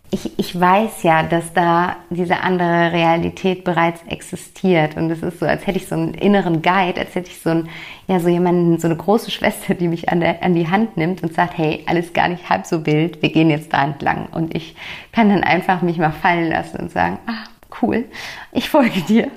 ich, 0.10 0.40
ich 0.40 0.58
weiß 0.58 1.04
ja, 1.04 1.24
dass 1.24 1.54
da 1.54 1.98
diese 2.10 2.40
andere 2.40 2.94
Realität 2.94 3.64
bereits 3.64 4.02
existiert. 4.08 4.96
Und 4.96 5.12
es 5.12 5.22
ist 5.22 5.40
so, 5.40 5.46
als 5.46 5.68
hätte 5.68 5.78
ich 5.78 5.88
so 5.88 5.96
einen 5.96 6.14
inneren 6.14 6.62
Guide, 6.62 7.00
als 7.00 7.14
hätte 7.14 7.30
ich 7.30 7.42
so, 7.42 7.50
ein, 7.50 7.70
ja, 8.08 8.20
so 8.20 8.30
jemanden, 8.30 8.80
so 8.80 8.88
eine 8.88 8.96
große 8.96 9.32
Schwester, 9.38 9.74
die 9.74 9.88
mich 9.88 10.10
an, 10.10 10.22
der, 10.22 10.44
an 10.44 10.56
die 10.56 10.70
Hand 10.70 10.96
nimmt 10.96 11.24
und 11.24 11.34
sagt, 11.34 11.58
hey, 11.58 11.84
alles 11.88 12.14
gar 12.14 12.30
nicht 12.30 12.50
halb 12.50 12.66
so 12.66 12.86
wild, 12.86 13.22
wir 13.22 13.30
gehen 13.30 13.50
jetzt 13.50 13.74
da 13.74 13.84
entlang. 13.84 14.28
Und 14.32 14.56
ich 14.56 14.76
kann 15.12 15.30
dann 15.30 15.44
einfach 15.44 15.82
mich 15.82 15.98
mal 15.98 16.12
fallen 16.12 16.50
lassen 16.50 16.78
und 16.78 16.92
sagen, 16.92 17.20
ah, 17.28 17.46
cool, 17.82 18.06
ich 18.54 18.70
folge 18.70 19.02
dir. 19.02 19.30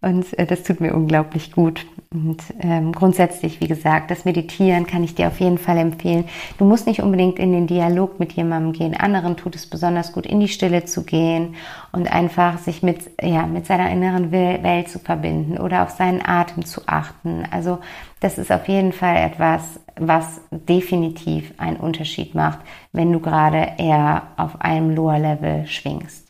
Und 0.00 0.38
äh, 0.38 0.46
das 0.46 0.62
tut 0.62 0.80
mir 0.80 0.94
unglaublich 0.94 1.52
gut. 1.52 1.84
Und 2.10 2.42
ähm, 2.60 2.92
grundsätzlich, 2.92 3.60
wie 3.60 3.68
gesagt, 3.68 4.10
das 4.10 4.24
Meditieren 4.24 4.86
kann 4.86 5.04
ich 5.04 5.14
dir 5.14 5.26
auf 5.26 5.40
jeden 5.40 5.58
Fall 5.58 5.76
empfehlen. 5.76 6.24
Du 6.56 6.64
musst 6.64 6.86
nicht 6.86 7.02
unbedingt 7.02 7.38
in 7.38 7.52
den 7.52 7.66
Dialog 7.66 8.18
mit 8.18 8.32
jemandem 8.32 8.72
gehen. 8.72 8.96
Anderen 8.96 9.36
tut 9.36 9.54
es 9.54 9.66
besonders 9.66 10.12
gut, 10.14 10.24
in 10.24 10.40
die 10.40 10.48
Stille 10.48 10.86
zu 10.86 11.04
gehen 11.04 11.56
und 11.92 12.10
einfach 12.10 12.56
sich 12.58 12.82
mit, 12.82 13.10
ja, 13.20 13.46
mit 13.46 13.66
seiner 13.66 13.90
inneren 13.90 14.32
Welt 14.32 14.88
zu 14.88 14.98
verbinden 14.98 15.58
oder 15.58 15.82
auf 15.82 15.90
seinen 15.90 16.24
Atem 16.24 16.64
zu 16.64 16.80
achten. 16.86 17.44
Also 17.50 17.78
das 18.20 18.38
ist 18.38 18.50
auf 18.50 18.68
jeden 18.68 18.92
Fall 18.92 19.16
etwas, 19.16 19.78
was 19.96 20.40
definitiv 20.50 21.52
einen 21.58 21.76
Unterschied 21.76 22.34
macht, 22.34 22.60
wenn 22.92 23.12
du 23.12 23.20
gerade 23.20 23.72
eher 23.76 24.28
auf 24.38 24.62
einem 24.62 24.94
Lower 24.94 25.18
Level 25.18 25.66
schwingst. 25.66 26.27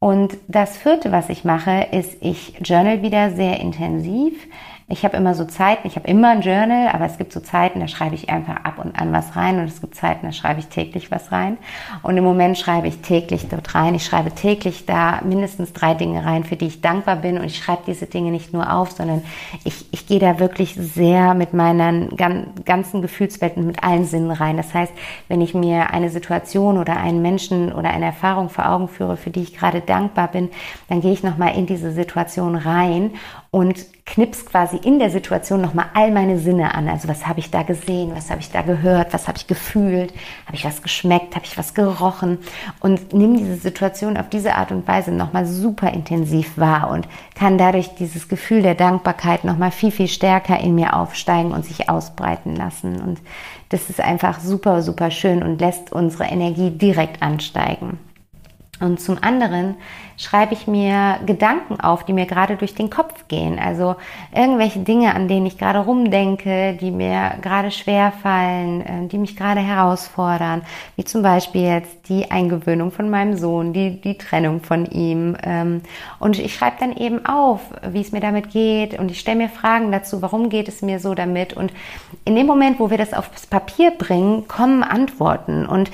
Und 0.00 0.38
das 0.46 0.76
vierte, 0.76 1.10
was 1.10 1.28
ich 1.28 1.44
mache, 1.44 1.88
ist, 1.90 2.18
ich 2.20 2.54
journal 2.60 3.02
wieder 3.02 3.30
sehr 3.32 3.58
intensiv. 3.58 4.46
Ich 4.90 5.04
habe 5.04 5.18
immer 5.18 5.34
so 5.34 5.44
Zeiten, 5.44 5.86
ich 5.86 5.96
habe 5.96 6.08
immer 6.08 6.30
ein 6.30 6.40
Journal, 6.40 6.88
aber 6.88 7.04
es 7.04 7.18
gibt 7.18 7.34
so 7.34 7.40
Zeiten, 7.40 7.78
da 7.78 7.88
schreibe 7.88 8.14
ich 8.14 8.30
einfach 8.30 8.64
ab 8.64 8.78
und 8.82 8.98
an 8.98 9.12
was 9.12 9.36
rein 9.36 9.58
und 9.58 9.66
es 9.66 9.82
gibt 9.82 9.94
Zeiten, 9.94 10.24
da 10.24 10.32
schreibe 10.32 10.60
ich 10.60 10.68
täglich 10.68 11.10
was 11.10 11.30
rein. 11.30 11.58
Und 12.02 12.16
im 12.16 12.24
Moment 12.24 12.56
schreibe 12.56 12.88
ich 12.88 13.02
täglich 13.02 13.48
dort 13.50 13.74
rein. 13.74 13.94
Ich 13.94 14.06
schreibe 14.06 14.30
täglich 14.30 14.86
da 14.86 15.20
mindestens 15.22 15.74
drei 15.74 15.92
Dinge 15.92 16.24
rein, 16.24 16.42
für 16.42 16.56
die 16.56 16.68
ich 16.68 16.80
dankbar 16.80 17.16
bin 17.16 17.36
und 17.36 17.44
ich 17.44 17.58
schreibe 17.58 17.82
diese 17.86 18.06
Dinge 18.06 18.30
nicht 18.30 18.54
nur 18.54 18.72
auf, 18.72 18.92
sondern 18.92 19.22
ich, 19.64 19.92
ich 19.92 20.06
gehe 20.06 20.20
da 20.20 20.38
wirklich 20.38 20.74
sehr 20.74 21.34
mit 21.34 21.52
meinen 21.52 22.16
ganzen 22.64 23.02
Gefühlswelten, 23.02 23.66
mit 23.66 23.84
allen 23.84 24.06
Sinnen 24.06 24.30
rein. 24.30 24.56
Das 24.56 24.72
heißt, 24.72 24.94
wenn 25.28 25.42
ich 25.42 25.52
mir 25.52 25.90
eine 25.90 26.08
Situation 26.08 26.78
oder 26.78 26.96
einen 26.96 27.20
Menschen 27.20 27.74
oder 27.74 27.90
eine 27.90 28.06
Erfahrung 28.06 28.48
vor 28.48 28.66
Augen 28.66 28.88
führe, 28.88 29.18
für 29.18 29.28
die 29.28 29.42
ich 29.42 29.54
gerade 29.54 29.82
dankbar 29.82 30.28
bin, 30.28 30.48
dann 30.88 31.02
gehe 31.02 31.12
ich 31.12 31.22
nochmal 31.22 31.58
in 31.58 31.66
diese 31.66 31.92
Situation 31.92 32.54
rein 32.54 33.10
und 33.50 33.86
knips 34.04 34.44
quasi 34.44 34.76
in 34.76 34.98
der 34.98 35.08
Situation 35.08 35.60
nochmal 35.60 35.86
all 35.94 36.10
meine 36.10 36.38
Sinne 36.38 36.74
an. 36.74 36.88
Also 36.88 37.08
was 37.08 37.26
habe 37.26 37.40
ich 37.40 37.50
da 37.50 37.62
gesehen, 37.62 38.12
was 38.14 38.30
habe 38.30 38.40
ich 38.40 38.50
da 38.50 38.60
gehört, 38.62 39.14
was 39.14 39.26
habe 39.26 39.38
ich 39.38 39.46
gefühlt, 39.46 40.12
habe 40.46 40.54
ich 40.54 40.64
was 40.64 40.82
geschmeckt, 40.82 41.34
habe 41.34 41.46
ich 41.46 41.56
was 41.56 41.72
gerochen 41.72 42.38
und 42.80 43.14
nimm 43.14 43.38
diese 43.38 43.56
Situation 43.56 44.18
auf 44.18 44.28
diese 44.28 44.54
Art 44.54 44.70
und 44.70 44.86
Weise 44.86 45.12
nochmal 45.12 45.46
super 45.46 45.92
intensiv 45.92 46.58
wahr 46.58 46.90
und 46.90 47.08
kann 47.34 47.56
dadurch 47.56 47.94
dieses 47.94 48.28
Gefühl 48.28 48.62
der 48.62 48.74
Dankbarkeit 48.74 49.44
nochmal 49.44 49.70
viel, 49.70 49.92
viel 49.92 50.08
stärker 50.08 50.58
in 50.60 50.74
mir 50.74 50.94
aufsteigen 50.94 51.52
und 51.52 51.64
sich 51.64 51.88
ausbreiten 51.88 52.54
lassen. 52.54 53.00
Und 53.00 53.20
das 53.70 53.88
ist 53.88 54.00
einfach 54.00 54.40
super, 54.40 54.82
super 54.82 55.10
schön 55.10 55.42
und 55.42 55.60
lässt 55.60 55.92
unsere 55.92 56.24
Energie 56.24 56.70
direkt 56.70 57.22
ansteigen. 57.22 57.98
Und 58.80 59.00
zum 59.00 59.18
anderen 59.22 59.76
schreibe 60.16 60.52
ich 60.52 60.66
mir 60.66 61.18
Gedanken 61.26 61.80
auf, 61.80 62.04
die 62.04 62.12
mir 62.12 62.26
gerade 62.26 62.56
durch 62.56 62.74
den 62.74 62.90
Kopf 62.90 63.28
gehen. 63.28 63.58
Also 63.58 63.96
irgendwelche 64.34 64.80
Dinge, 64.80 65.14
an 65.14 65.28
denen 65.28 65.46
ich 65.46 65.58
gerade 65.58 65.78
rumdenke, 65.80 66.76
die 66.80 66.90
mir 66.90 67.34
gerade 67.40 67.70
schwer 67.70 68.12
fallen, 68.22 68.80
äh, 68.80 69.06
die 69.08 69.18
mich 69.18 69.36
gerade 69.36 69.60
herausfordern. 69.60 70.62
Wie 70.96 71.04
zum 71.04 71.22
Beispiel 71.22 71.62
jetzt 71.62 72.08
die 72.08 72.30
Eingewöhnung 72.30 72.90
von 72.90 73.10
meinem 73.10 73.36
Sohn, 73.36 73.72
die, 73.72 74.00
die 74.00 74.18
Trennung 74.18 74.60
von 74.60 74.86
ihm. 74.86 75.36
Ähm, 75.42 75.82
und 76.18 76.38
ich 76.38 76.54
schreibe 76.54 76.76
dann 76.80 76.96
eben 76.96 77.24
auf, 77.26 77.60
wie 77.88 78.00
es 78.00 78.12
mir 78.12 78.20
damit 78.20 78.50
geht. 78.50 78.98
Und 78.98 79.10
ich 79.10 79.20
stelle 79.20 79.38
mir 79.38 79.48
Fragen 79.48 79.92
dazu, 79.92 80.20
warum 80.20 80.48
geht 80.48 80.68
es 80.68 80.82
mir 80.82 80.98
so 80.98 81.14
damit? 81.14 81.52
Und 81.52 81.72
in 82.24 82.34
dem 82.34 82.46
Moment, 82.46 82.80
wo 82.80 82.90
wir 82.90 82.98
das 82.98 83.14
aufs 83.14 83.46
Papier 83.46 83.92
bringen, 83.92 84.48
kommen 84.48 84.82
Antworten. 84.82 85.66
Und 85.66 85.90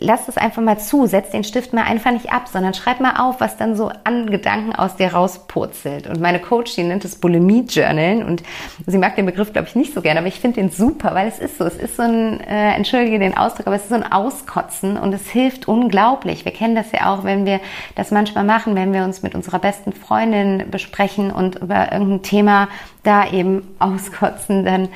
lass 0.00 0.28
es 0.28 0.36
einfach 0.36 0.62
mal 0.62 0.78
zu, 0.78 1.06
setz 1.06 1.30
den 1.30 1.44
Stift 1.44 1.72
mal 1.72 1.82
einfach 1.82 2.10
nicht 2.10 2.32
ab, 2.32 2.48
sondern 2.48 2.74
schreib 2.74 3.00
mal 3.00 3.16
auf, 3.18 3.40
was 3.40 3.56
dann 3.56 3.76
so 3.76 3.90
an 4.04 4.30
Gedanken 4.30 4.74
aus 4.74 4.96
dir 4.96 5.12
rauspurzelt. 5.12 6.06
Und 6.06 6.20
meine 6.20 6.40
Coach, 6.40 6.74
die 6.74 6.82
nennt 6.82 7.04
es 7.04 7.16
Bulimie-Journalen 7.16 8.24
und 8.24 8.42
sie 8.86 8.98
mag 8.98 9.16
den 9.16 9.26
Begriff, 9.26 9.52
glaube 9.52 9.68
ich, 9.68 9.74
nicht 9.74 9.94
so 9.94 10.02
gerne, 10.02 10.20
aber 10.20 10.28
ich 10.28 10.40
finde 10.40 10.60
den 10.60 10.70
super, 10.70 11.14
weil 11.14 11.28
es 11.28 11.38
ist 11.38 11.58
so, 11.58 11.64
es 11.64 11.76
ist 11.76 11.96
so 11.96 12.02
ein, 12.02 12.40
äh, 12.40 12.74
entschuldige 12.74 13.18
den 13.18 13.36
Ausdruck, 13.36 13.66
aber 13.66 13.76
es 13.76 13.82
ist 13.82 13.90
so 13.90 13.94
ein 13.94 14.10
Auskotzen 14.10 14.96
und 14.96 15.12
es 15.12 15.28
hilft 15.28 15.68
unglaublich. 15.68 16.44
Wir 16.44 16.52
kennen 16.52 16.74
das 16.74 16.92
ja 16.92 17.12
auch, 17.12 17.24
wenn 17.24 17.46
wir 17.46 17.60
das 17.94 18.10
manchmal 18.10 18.44
machen, 18.44 18.74
wenn 18.74 18.92
wir 18.92 19.04
uns 19.04 19.22
mit 19.22 19.34
unserer 19.34 19.58
besten 19.58 19.92
Freundin 19.92 20.64
besprechen 20.70 21.30
und 21.30 21.56
über 21.56 21.92
irgendein 21.92 22.22
Thema 22.22 22.68
da 23.02 23.30
eben 23.30 23.74
auskotzen, 23.78 24.64
dann 24.64 24.88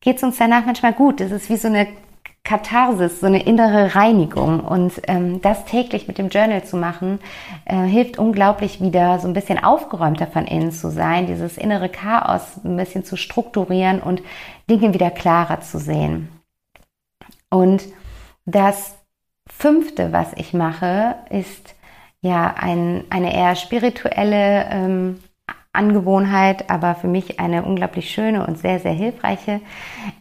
geht 0.00 0.16
es 0.16 0.22
uns 0.22 0.36
danach 0.36 0.66
manchmal 0.66 0.92
gut. 0.92 1.20
Das 1.20 1.30
ist 1.30 1.48
wie 1.48 1.56
so 1.56 1.68
eine 1.68 1.86
Katharsis, 2.44 3.20
so 3.20 3.26
eine 3.26 3.44
innere 3.44 3.94
Reinigung. 3.94 4.60
Und 4.60 5.00
ähm, 5.06 5.40
das 5.40 5.64
täglich 5.64 6.08
mit 6.08 6.18
dem 6.18 6.28
Journal 6.28 6.64
zu 6.64 6.76
machen, 6.76 7.20
äh, 7.64 7.84
hilft 7.84 8.18
unglaublich 8.18 8.80
wieder 8.80 9.18
so 9.20 9.28
ein 9.28 9.34
bisschen 9.34 9.62
aufgeräumter 9.62 10.26
von 10.26 10.46
innen 10.46 10.72
zu 10.72 10.90
sein, 10.90 11.26
dieses 11.26 11.56
innere 11.56 11.88
Chaos 11.88 12.60
ein 12.64 12.76
bisschen 12.76 13.04
zu 13.04 13.16
strukturieren 13.16 14.00
und 14.00 14.22
Dinge 14.68 14.92
wieder 14.92 15.10
klarer 15.10 15.60
zu 15.60 15.78
sehen. 15.78 16.28
Und 17.48 17.84
das 18.44 18.96
fünfte, 19.48 20.12
was 20.12 20.32
ich 20.34 20.52
mache, 20.52 21.16
ist 21.30 21.74
ja 22.22 22.54
ein, 22.56 23.04
eine 23.10 23.34
eher 23.34 23.54
spirituelle 23.56 24.66
ähm, 24.70 25.22
Angewohnheit, 25.72 26.68
aber 26.68 26.94
für 26.94 27.08
mich 27.08 27.40
eine 27.40 27.64
unglaublich 27.64 28.10
schöne 28.10 28.46
und 28.46 28.58
sehr, 28.58 28.78
sehr 28.78 28.92
hilfreiche, 28.92 29.60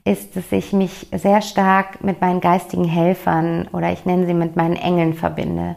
ist, 0.05 0.35
dass 0.35 0.51
ich 0.51 0.71
mich 0.71 1.07
sehr 1.11 1.41
stark 1.41 2.03
mit 2.03 2.21
meinen 2.21 2.39
geistigen 2.39 2.85
Helfern 2.85 3.67
oder 3.73 3.91
ich 3.91 4.05
nenne 4.05 4.25
sie 4.25 4.33
mit 4.33 4.55
meinen 4.55 4.77
Engeln 4.77 5.13
verbinde. 5.13 5.75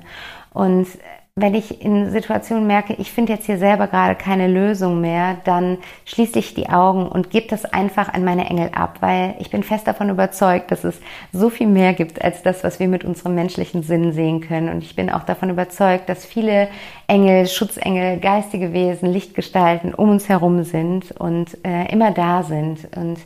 Und 0.53 0.87
wenn 1.37 1.57
ich 1.57 1.81
in 1.85 2.12
Situationen 2.12 2.64
merke, 2.68 2.92
ich 2.92 3.11
finde 3.11 3.33
jetzt 3.33 3.47
hier 3.47 3.59
selber 3.59 3.88
gerade 3.88 4.14
keine 4.14 4.47
Lösung 4.47 5.01
mehr, 5.01 5.38
dann 5.42 5.79
schließe 6.05 6.38
ich 6.38 6.55
die 6.55 6.68
Augen 6.68 7.09
und 7.09 7.31
gebe 7.31 7.49
das 7.49 7.64
einfach 7.64 8.09
an 8.14 8.23
meine 8.23 8.49
Engel 8.49 8.70
ab, 8.73 8.99
weil 9.01 9.35
ich 9.40 9.51
bin 9.51 9.64
fest 9.64 9.88
davon 9.88 10.11
überzeugt, 10.11 10.70
dass 10.70 10.85
es 10.85 11.01
so 11.33 11.51
viel 11.51 11.66
mehr 11.66 11.92
gibt 11.92 12.23
als 12.23 12.44
das, 12.44 12.62
was 12.62 12.79
wir 12.79 12.87
mit 12.87 13.03
unserem 13.03 13.35
menschlichen 13.35 13.83
Sinn 13.83 14.12
sehen 14.12 14.42
können. 14.42 14.68
Und 14.68 14.85
ich 14.85 14.94
bin 14.94 15.11
auch 15.11 15.25
davon 15.25 15.51
überzeugt, 15.51 16.09
dass 16.09 16.25
viele 16.25 16.68
Engel, 17.09 17.49
Schutzengel, 17.49 18.20
geistige 18.20 18.73
Wesen, 18.73 19.12
Lichtgestalten 19.12 19.92
um 19.92 20.11
uns 20.11 20.29
herum 20.29 20.62
sind 20.62 21.11
und 21.11 21.59
äh, 21.66 21.90
immer 21.90 22.12
da 22.12 22.44
sind 22.44 22.97
und 22.97 23.18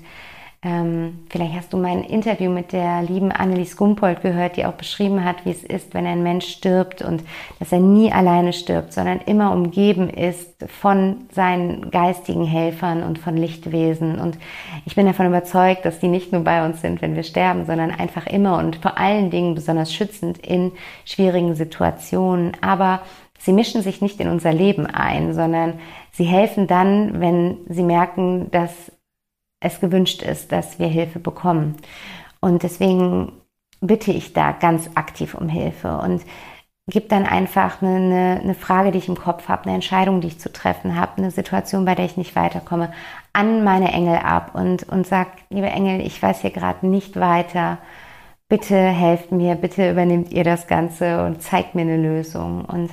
ähm, 0.60 1.20
vielleicht 1.30 1.54
hast 1.54 1.72
du 1.72 1.76
mein 1.76 2.02
Interview 2.02 2.50
mit 2.50 2.72
der 2.72 3.02
lieben 3.02 3.30
Annelies 3.30 3.76
Gumpold 3.76 4.22
gehört, 4.22 4.56
die 4.56 4.66
auch 4.66 4.72
beschrieben 4.72 5.24
hat, 5.24 5.44
wie 5.44 5.52
es 5.52 5.62
ist, 5.62 5.94
wenn 5.94 6.04
ein 6.04 6.24
Mensch 6.24 6.48
stirbt 6.48 7.00
und 7.00 7.22
dass 7.60 7.70
er 7.70 7.78
nie 7.78 8.10
alleine 8.10 8.52
stirbt, 8.52 8.92
sondern 8.92 9.20
immer 9.20 9.52
umgeben 9.52 10.10
ist 10.10 10.64
von 10.66 11.28
seinen 11.30 11.92
geistigen 11.92 12.44
Helfern 12.44 13.04
und 13.04 13.20
von 13.20 13.36
Lichtwesen. 13.36 14.18
Und 14.18 14.36
ich 14.84 14.96
bin 14.96 15.06
davon 15.06 15.26
überzeugt, 15.26 15.84
dass 15.84 16.00
die 16.00 16.08
nicht 16.08 16.32
nur 16.32 16.42
bei 16.42 16.66
uns 16.66 16.80
sind, 16.80 17.02
wenn 17.02 17.14
wir 17.14 17.22
sterben, 17.22 17.64
sondern 17.64 17.92
einfach 17.92 18.26
immer 18.26 18.58
und 18.58 18.76
vor 18.76 18.98
allen 18.98 19.30
Dingen 19.30 19.54
besonders 19.54 19.94
schützend 19.94 20.38
in 20.38 20.72
schwierigen 21.04 21.54
Situationen. 21.54 22.56
Aber 22.62 23.02
sie 23.38 23.52
mischen 23.52 23.82
sich 23.82 24.02
nicht 24.02 24.18
in 24.18 24.28
unser 24.28 24.52
Leben 24.52 24.86
ein, 24.86 25.34
sondern 25.34 25.74
sie 26.10 26.24
helfen 26.24 26.66
dann, 26.66 27.20
wenn 27.20 27.58
sie 27.68 27.84
merken, 27.84 28.50
dass 28.50 28.90
es 29.60 29.80
gewünscht 29.80 30.22
ist, 30.22 30.52
dass 30.52 30.78
wir 30.78 30.86
Hilfe 30.88 31.18
bekommen. 31.18 31.76
Und 32.40 32.62
deswegen 32.62 33.32
bitte 33.80 34.12
ich 34.12 34.32
da 34.32 34.52
ganz 34.52 34.90
aktiv 34.94 35.34
um 35.34 35.48
Hilfe 35.48 35.98
und 35.98 36.22
gib 36.88 37.08
dann 37.08 37.26
einfach 37.26 37.82
eine, 37.82 38.40
eine 38.42 38.54
Frage, 38.54 38.90
die 38.90 38.98
ich 38.98 39.08
im 39.08 39.18
Kopf 39.18 39.48
habe, 39.48 39.64
eine 39.64 39.74
Entscheidung, 39.74 40.20
die 40.20 40.28
ich 40.28 40.40
zu 40.40 40.52
treffen 40.52 40.98
habe, 40.98 41.18
eine 41.18 41.30
Situation, 41.30 41.84
bei 41.84 41.94
der 41.94 42.06
ich 42.06 42.16
nicht 42.16 42.34
weiterkomme, 42.34 42.92
an 43.32 43.62
meine 43.62 43.92
Engel 43.92 44.16
ab 44.16 44.52
und, 44.54 44.88
und 44.88 45.06
sag, 45.06 45.28
liebe 45.50 45.68
Engel, 45.68 46.00
ich 46.00 46.20
weiß 46.22 46.40
hier 46.40 46.50
gerade 46.50 46.86
nicht 46.86 47.20
weiter. 47.20 47.78
Bitte 48.48 48.76
helft 48.76 49.30
mir, 49.30 49.56
bitte 49.56 49.90
übernimmt 49.90 50.32
ihr 50.32 50.44
das 50.44 50.66
Ganze 50.66 51.24
und 51.26 51.42
zeigt 51.42 51.74
mir 51.74 51.82
eine 51.82 51.98
Lösung. 51.98 52.64
Und 52.64 52.90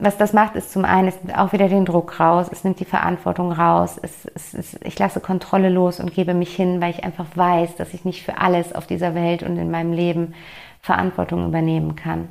was 0.00 0.16
das 0.16 0.32
macht, 0.32 0.54
ist 0.54 0.72
zum 0.72 0.84
einen, 0.84 1.08
es 1.08 1.22
nimmt 1.22 1.36
auch 1.36 1.52
wieder 1.52 1.68
den 1.68 1.84
Druck 1.84 2.20
raus, 2.20 2.46
es 2.52 2.62
nimmt 2.62 2.78
die 2.78 2.84
Verantwortung 2.84 3.50
raus, 3.50 3.98
es, 4.00 4.26
es, 4.26 4.54
es, 4.54 4.80
ich 4.84 4.96
lasse 4.98 5.18
Kontrolle 5.18 5.70
los 5.70 5.98
und 5.98 6.14
gebe 6.14 6.34
mich 6.34 6.54
hin, 6.54 6.80
weil 6.80 6.90
ich 6.90 7.02
einfach 7.02 7.26
weiß, 7.34 7.74
dass 7.76 7.94
ich 7.94 8.04
nicht 8.04 8.22
für 8.22 8.38
alles 8.38 8.72
auf 8.72 8.86
dieser 8.86 9.16
Welt 9.16 9.42
und 9.42 9.56
in 9.56 9.72
meinem 9.72 9.92
Leben 9.92 10.34
Verantwortung 10.80 11.46
übernehmen 11.46 11.96
kann. 11.96 12.28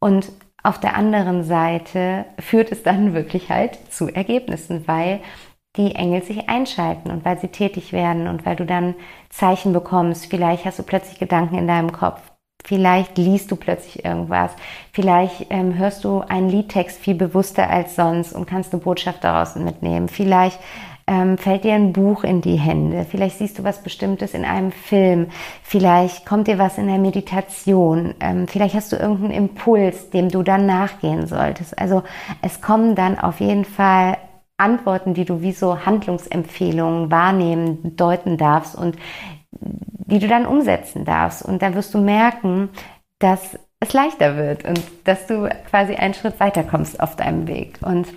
Und 0.00 0.32
auf 0.64 0.80
der 0.80 0.96
anderen 0.96 1.44
Seite 1.44 2.24
führt 2.40 2.72
es 2.72 2.82
dann 2.82 3.14
wirklich 3.14 3.50
halt 3.50 3.78
zu 3.92 4.08
Ergebnissen, 4.08 4.88
weil 4.88 5.20
die 5.76 5.94
Engel 5.94 6.22
sich 6.24 6.48
einschalten 6.48 7.12
und 7.12 7.24
weil 7.24 7.38
sie 7.38 7.48
tätig 7.48 7.92
werden 7.92 8.26
und 8.26 8.44
weil 8.44 8.56
du 8.56 8.66
dann 8.66 8.94
Zeichen 9.28 9.72
bekommst. 9.72 10.26
Vielleicht 10.26 10.64
hast 10.64 10.80
du 10.80 10.82
plötzlich 10.82 11.20
Gedanken 11.20 11.56
in 11.56 11.68
deinem 11.68 11.92
Kopf, 11.92 12.20
Vielleicht 12.64 13.16
liest 13.16 13.50
du 13.50 13.56
plötzlich 13.56 14.04
irgendwas. 14.04 14.50
Vielleicht 14.92 15.46
ähm, 15.50 15.78
hörst 15.78 16.04
du 16.04 16.20
einen 16.20 16.48
Liedtext 16.48 16.98
viel 16.98 17.14
bewusster 17.14 17.70
als 17.70 17.94
sonst 17.94 18.32
und 18.32 18.46
kannst 18.46 18.72
eine 18.72 18.82
Botschaft 18.82 19.22
daraus 19.22 19.54
mitnehmen. 19.54 20.08
Vielleicht 20.08 20.58
ähm, 21.06 21.38
fällt 21.38 21.62
dir 21.62 21.74
ein 21.74 21.92
Buch 21.92 22.24
in 22.24 22.40
die 22.40 22.56
Hände. 22.56 23.06
Vielleicht 23.08 23.38
siehst 23.38 23.58
du 23.58 23.64
was 23.64 23.82
Bestimmtes 23.82 24.34
in 24.34 24.44
einem 24.44 24.72
Film. 24.72 25.28
Vielleicht 25.62 26.26
kommt 26.26 26.48
dir 26.48 26.58
was 26.58 26.78
in 26.78 26.88
der 26.88 26.98
Meditation. 26.98 28.14
Ähm, 28.18 28.48
vielleicht 28.48 28.74
hast 28.74 28.90
du 28.90 28.96
irgendeinen 28.96 29.30
Impuls, 29.30 30.10
dem 30.10 30.28
du 30.28 30.42
dann 30.42 30.66
nachgehen 30.66 31.26
solltest. 31.28 31.78
Also 31.78 32.02
es 32.42 32.60
kommen 32.60 32.96
dann 32.96 33.18
auf 33.18 33.38
jeden 33.40 33.64
Fall 33.64 34.16
Antworten, 34.58 35.14
die 35.14 35.26
du 35.26 35.42
wie 35.42 35.52
so 35.52 35.84
Handlungsempfehlungen 35.84 37.10
wahrnehmen, 37.10 37.94
deuten 37.96 38.38
darfst 38.38 38.74
und 38.74 38.96
die 39.60 40.18
du 40.18 40.28
dann 40.28 40.46
umsetzen 40.46 41.04
darfst. 41.04 41.42
Und 41.42 41.62
dann 41.62 41.74
wirst 41.74 41.94
du 41.94 41.98
merken, 41.98 42.70
dass 43.18 43.58
es 43.80 43.92
leichter 43.92 44.36
wird 44.36 44.64
und 44.64 44.80
dass 45.04 45.26
du 45.26 45.48
quasi 45.68 45.94
einen 45.94 46.14
Schritt 46.14 46.40
weiterkommst 46.40 47.00
auf 47.00 47.16
deinem 47.16 47.46
Weg. 47.46 47.78
Und 47.82 48.08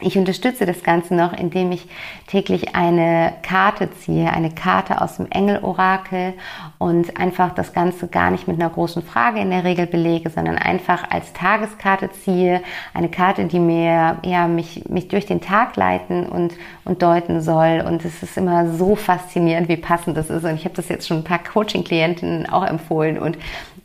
ich 0.00 0.16
unterstütze 0.16 0.66
das 0.66 0.82
Ganze 0.82 1.14
noch, 1.14 1.32
indem 1.32 1.72
ich 1.72 1.86
täglich 2.26 2.74
eine 2.74 3.34
Karte 3.42 3.90
ziehe, 3.90 4.32
eine 4.32 4.50
Karte 4.50 5.00
aus 5.00 5.16
dem 5.16 5.26
Engelorakel 5.30 6.34
und 6.78 7.18
einfach 7.18 7.54
das 7.54 7.72
Ganze 7.72 8.08
gar 8.08 8.30
nicht 8.30 8.48
mit 8.48 8.60
einer 8.60 8.70
großen 8.70 9.02
Frage 9.02 9.40
in 9.40 9.50
der 9.50 9.64
Regel 9.64 9.86
belege, 9.86 10.30
sondern 10.30 10.56
einfach 10.56 11.10
als 11.10 11.32
Tageskarte 11.32 12.10
ziehe. 12.10 12.62
Eine 12.94 13.08
Karte, 13.08 13.44
die 13.44 13.60
mir, 13.60 14.18
ja, 14.24 14.48
mich, 14.48 14.88
mich 14.88 15.08
durch 15.08 15.26
den 15.26 15.40
Tag 15.40 15.76
leiten 15.76 16.26
und, 16.26 16.54
und 16.84 17.02
deuten 17.02 17.40
soll. 17.40 17.84
Und 17.86 18.04
es 18.04 18.22
ist 18.22 18.36
immer 18.36 18.72
so 18.72 18.96
faszinierend, 18.96 19.68
wie 19.68 19.76
passend 19.76 20.16
das 20.16 20.30
ist. 20.30 20.44
Und 20.44 20.54
ich 20.54 20.64
habe 20.64 20.74
das 20.74 20.88
jetzt 20.88 21.06
schon 21.06 21.18
ein 21.18 21.24
paar 21.24 21.42
Coaching-Klientinnen 21.42 22.48
auch 22.48 22.64
empfohlen 22.64 23.18
und 23.18 23.36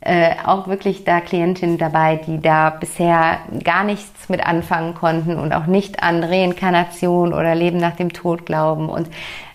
äh, 0.05 0.35
auch 0.45 0.67
wirklich 0.67 1.03
da 1.03 1.19
Klientinnen 1.19 1.77
dabei, 1.77 2.17
die 2.17 2.39
da 2.39 2.69
bisher 2.69 3.39
gar 3.63 3.83
nichts 3.83 4.29
mit 4.29 4.45
anfangen 4.45 4.93
konnten 4.93 5.37
und 5.37 5.51
auch 5.51 5.65
nicht 5.65 6.03
an 6.03 6.23
Reinkarnation 6.23 7.33
oder 7.33 7.55
Leben 7.55 7.77
nach 7.77 7.95
dem 7.95 8.13
Tod 8.13 8.45
glauben 8.45 8.87
und 8.87 9.09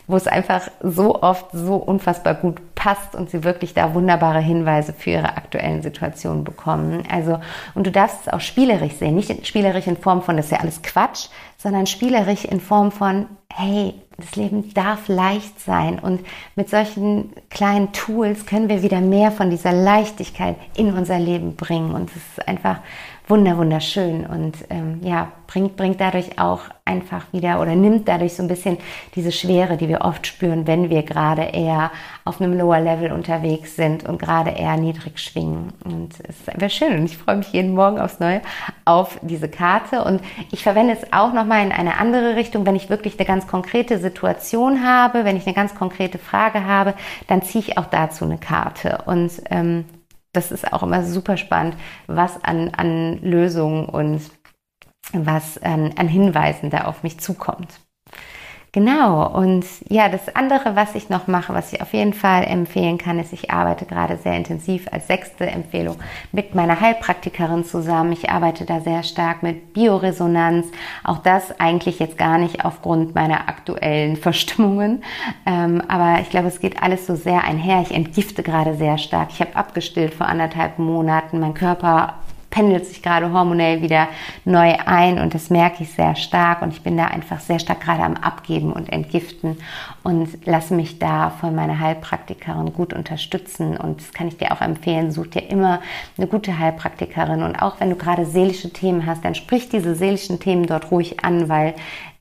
wo 0.08 0.16
es 0.16 0.26
einfach 0.26 0.68
so 0.82 1.22
oft 1.22 1.46
so 1.52 1.76
unfassbar 1.76 2.34
gut 2.34 2.74
passt 2.74 3.14
und 3.14 3.30
sie 3.30 3.44
wirklich 3.44 3.74
da 3.74 3.94
wunderbare 3.94 4.40
Hinweise 4.40 4.92
für 4.92 5.10
ihre 5.10 5.36
aktuellen 5.36 5.82
Situationen 5.82 6.42
bekommen. 6.42 7.04
Also, 7.08 7.38
und 7.74 7.86
du 7.86 7.92
darfst 7.92 8.22
es 8.22 8.32
auch 8.32 8.40
spielerisch 8.40 8.94
sehen, 8.94 9.14
nicht 9.14 9.46
spielerisch 9.46 9.86
in 9.86 9.96
Form 9.96 10.22
von, 10.22 10.36
das 10.36 10.46
ist 10.46 10.52
ja 10.52 10.58
alles 10.58 10.82
Quatsch, 10.82 11.28
sondern 11.58 11.86
spielerisch 11.86 12.44
in 12.44 12.60
Form 12.60 12.90
von, 12.90 13.26
hey, 13.52 13.94
das 14.20 14.36
Leben 14.36 14.72
darf 14.74 15.08
leicht 15.08 15.60
sein 15.60 15.98
und 15.98 16.20
mit 16.56 16.70
solchen 16.70 17.32
kleinen 17.50 17.92
Tools 17.92 18.46
können 18.46 18.68
wir 18.68 18.82
wieder 18.82 19.00
mehr 19.00 19.32
von 19.32 19.50
dieser 19.50 19.72
Leichtigkeit 19.72 20.56
in 20.76 20.92
unser 20.92 21.18
Leben 21.18 21.56
bringen 21.56 21.94
und 21.94 22.10
es 22.10 22.16
ist 22.16 22.48
einfach 22.48 22.80
wunder 23.26 23.56
wunderschön 23.56 24.26
und 24.26 24.56
ähm, 24.70 25.00
ja 25.02 25.30
bringt 25.46 25.76
bringt 25.76 26.00
dadurch 26.00 26.38
auch 26.38 26.62
einfach 26.90 27.32
wieder 27.32 27.60
oder 27.60 27.74
nimmt 27.74 28.08
dadurch 28.08 28.34
so 28.34 28.42
ein 28.42 28.48
bisschen 28.48 28.78
diese 29.14 29.32
Schwere, 29.32 29.76
die 29.76 29.88
wir 29.88 30.00
oft 30.02 30.26
spüren, 30.26 30.66
wenn 30.66 30.90
wir 30.90 31.02
gerade 31.02 31.42
eher 31.42 31.90
auf 32.24 32.40
einem 32.40 32.58
Lower 32.58 32.80
Level 32.80 33.12
unterwegs 33.12 33.76
sind 33.76 34.08
und 34.08 34.18
gerade 34.18 34.50
eher 34.50 34.76
niedrig 34.76 35.18
schwingen. 35.18 35.72
Und 35.84 36.14
es 36.28 36.40
ist 36.40 36.48
einfach 36.48 36.70
schön 36.70 36.98
und 36.98 37.04
ich 37.04 37.16
freue 37.16 37.36
mich 37.36 37.52
jeden 37.52 37.74
Morgen 37.74 38.00
aufs 38.00 38.18
Neue 38.20 38.42
auf 38.84 39.18
diese 39.22 39.48
Karte 39.48 40.02
und 40.04 40.20
ich 40.50 40.62
verwende 40.62 40.94
es 40.94 41.12
auch 41.12 41.32
noch 41.32 41.44
mal 41.44 41.64
in 41.64 41.72
eine 41.72 41.98
andere 41.98 42.34
Richtung, 42.34 42.66
wenn 42.66 42.76
ich 42.76 42.90
wirklich 42.90 43.18
eine 43.18 43.26
ganz 43.26 43.46
konkrete 43.46 43.98
Situation 43.98 44.09
habe, 44.84 45.24
wenn 45.24 45.36
ich 45.36 45.46
eine 45.46 45.54
ganz 45.54 45.74
konkrete 45.74 46.18
Frage 46.18 46.64
habe, 46.64 46.94
dann 47.26 47.42
ziehe 47.42 47.62
ich 47.64 47.78
auch 47.78 47.86
dazu 47.86 48.24
eine 48.24 48.38
Karte 48.38 49.02
und 49.06 49.30
ähm, 49.50 49.84
das 50.32 50.52
ist 50.52 50.72
auch 50.72 50.82
immer 50.82 51.04
super 51.04 51.36
spannend, 51.36 51.76
was 52.06 52.42
an, 52.44 52.70
an 52.74 53.18
Lösungen 53.22 53.86
und 53.86 54.22
was 55.12 55.58
an, 55.58 55.92
an 55.96 56.08
Hinweisen 56.08 56.70
da 56.70 56.84
auf 56.84 57.02
mich 57.02 57.18
zukommt. 57.18 57.79
Genau, 58.72 59.26
und 59.26 59.64
ja, 59.88 60.08
das 60.08 60.34
andere, 60.36 60.76
was 60.76 60.94
ich 60.94 61.08
noch 61.08 61.26
mache, 61.26 61.52
was 61.52 61.72
ich 61.72 61.82
auf 61.82 61.92
jeden 61.92 62.14
Fall 62.14 62.44
empfehlen 62.44 62.98
kann, 62.98 63.18
ist, 63.18 63.32
ich 63.32 63.50
arbeite 63.50 63.84
gerade 63.84 64.16
sehr 64.16 64.36
intensiv 64.36 64.86
als 64.92 65.08
sechste 65.08 65.44
Empfehlung 65.44 65.96
mit 66.30 66.54
meiner 66.54 66.80
Heilpraktikerin 66.80 67.64
zusammen. 67.64 68.12
Ich 68.12 68.30
arbeite 68.30 68.66
da 68.66 68.80
sehr 68.80 69.02
stark 69.02 69.42
mit 69.42 69.72
Bioresonanz. 69.72 70.68
Auch 71.02 71.18
das 71.18 71.58
eigentlich 71.58 71.98
jetzt 71.98 72.16
gar 72.16 72.38
nicht 72.38 72.64
aufgrund 72.64 73.12
meiner 73.16 73.48
aktuellen 73.48 74.16
Verstimmungen. 74.16 75.02
Ähm, 75.46 75.82
aber 75.88 76.20
ich 76.20 76.30
glaube, 76.30 76.46
es 76.46 76.60
geht 76.60 76.80
alles 76.80 77.08
so 77.08 77.16
sehr 77.16 77.42
einher. 77.42 77.82
Ich 77.82 77.90
entgifte 77.92 78.44
gerade 78.44 78.76
sehr 78.76 78.98
stark. 78.98 79.30
Ich 79.32 79.40
habe 79.40 79.56
abgestillt 79.56 80.14
vor 80.14 80.28
anderthalb 80.28 80.78
Monaten. 80.78 81.40
Mein 81.40 81.54
Körper 81.54 82.14
pendelt 82.50 82.84
sich 82.86 83.02
gerade 83.02 83.32
hormonell 83.32 83.80
wieder 83.80 84.08
neu 84.44 84.74
ein 84.84 85.18
und 85.18 85.34
das 85.34 85.50
merke 85.50 85.82
ich 85.82 85.92
sehr 85.92 86.16
stark 86.16 86.62
und 86.62 86.72
ich 86.72 86.82
bin 86.82 86.96
da 86.96 87.06
einfach 87.06 87.40
sehr 87.40 87.58
stark 87.58 87.80
gerade 87.80 88.02
am 88.02 88.16
Abgeben 88.16 88.72
und 88.72 88.92
Entgiften 88.92 89.56
und 90.02 90.44
lasse 90.46 90.74
mich 90.74 90.98
da 90.98 91.30
von 91.30 91.54
meiner 91.54 91.78
Heilpraktikerin 91.78 92.72
gut 92.72 92.92
unterstützen 92.92 93.76
und 93.76 94.00
das 94.00 94.12
kann 94.12 94.28
ich 94.28 94.36
dir 94.36 94.52
auch 94.52 94.60
empfehlen, 94.60 95.12
such 95.12 95.28
dir 95.28 95.48
immer 95.48 95.80
eine 96.18 96.26
gute 96.26 96.58
Heilpraktikerin 96.58 97.42
und 97.42 97.56
auch 97.56 97.80
wenn 97.80 97.90
du 97.90 97.96
gerade 97.96 98.26
seelische 98.26 98.72
Themen 98.72 99.06
hast, 99.06 99.24
dann 99.24 99.34
sprich 99.34 99.68
diese 99.68 99.94
seelischen 99.94 100.40
Themen 100.40 100.66
dort 100.66 100.90
ruhig 100.90 101.24
an, 101.24 101.48
weil 101.48 101.74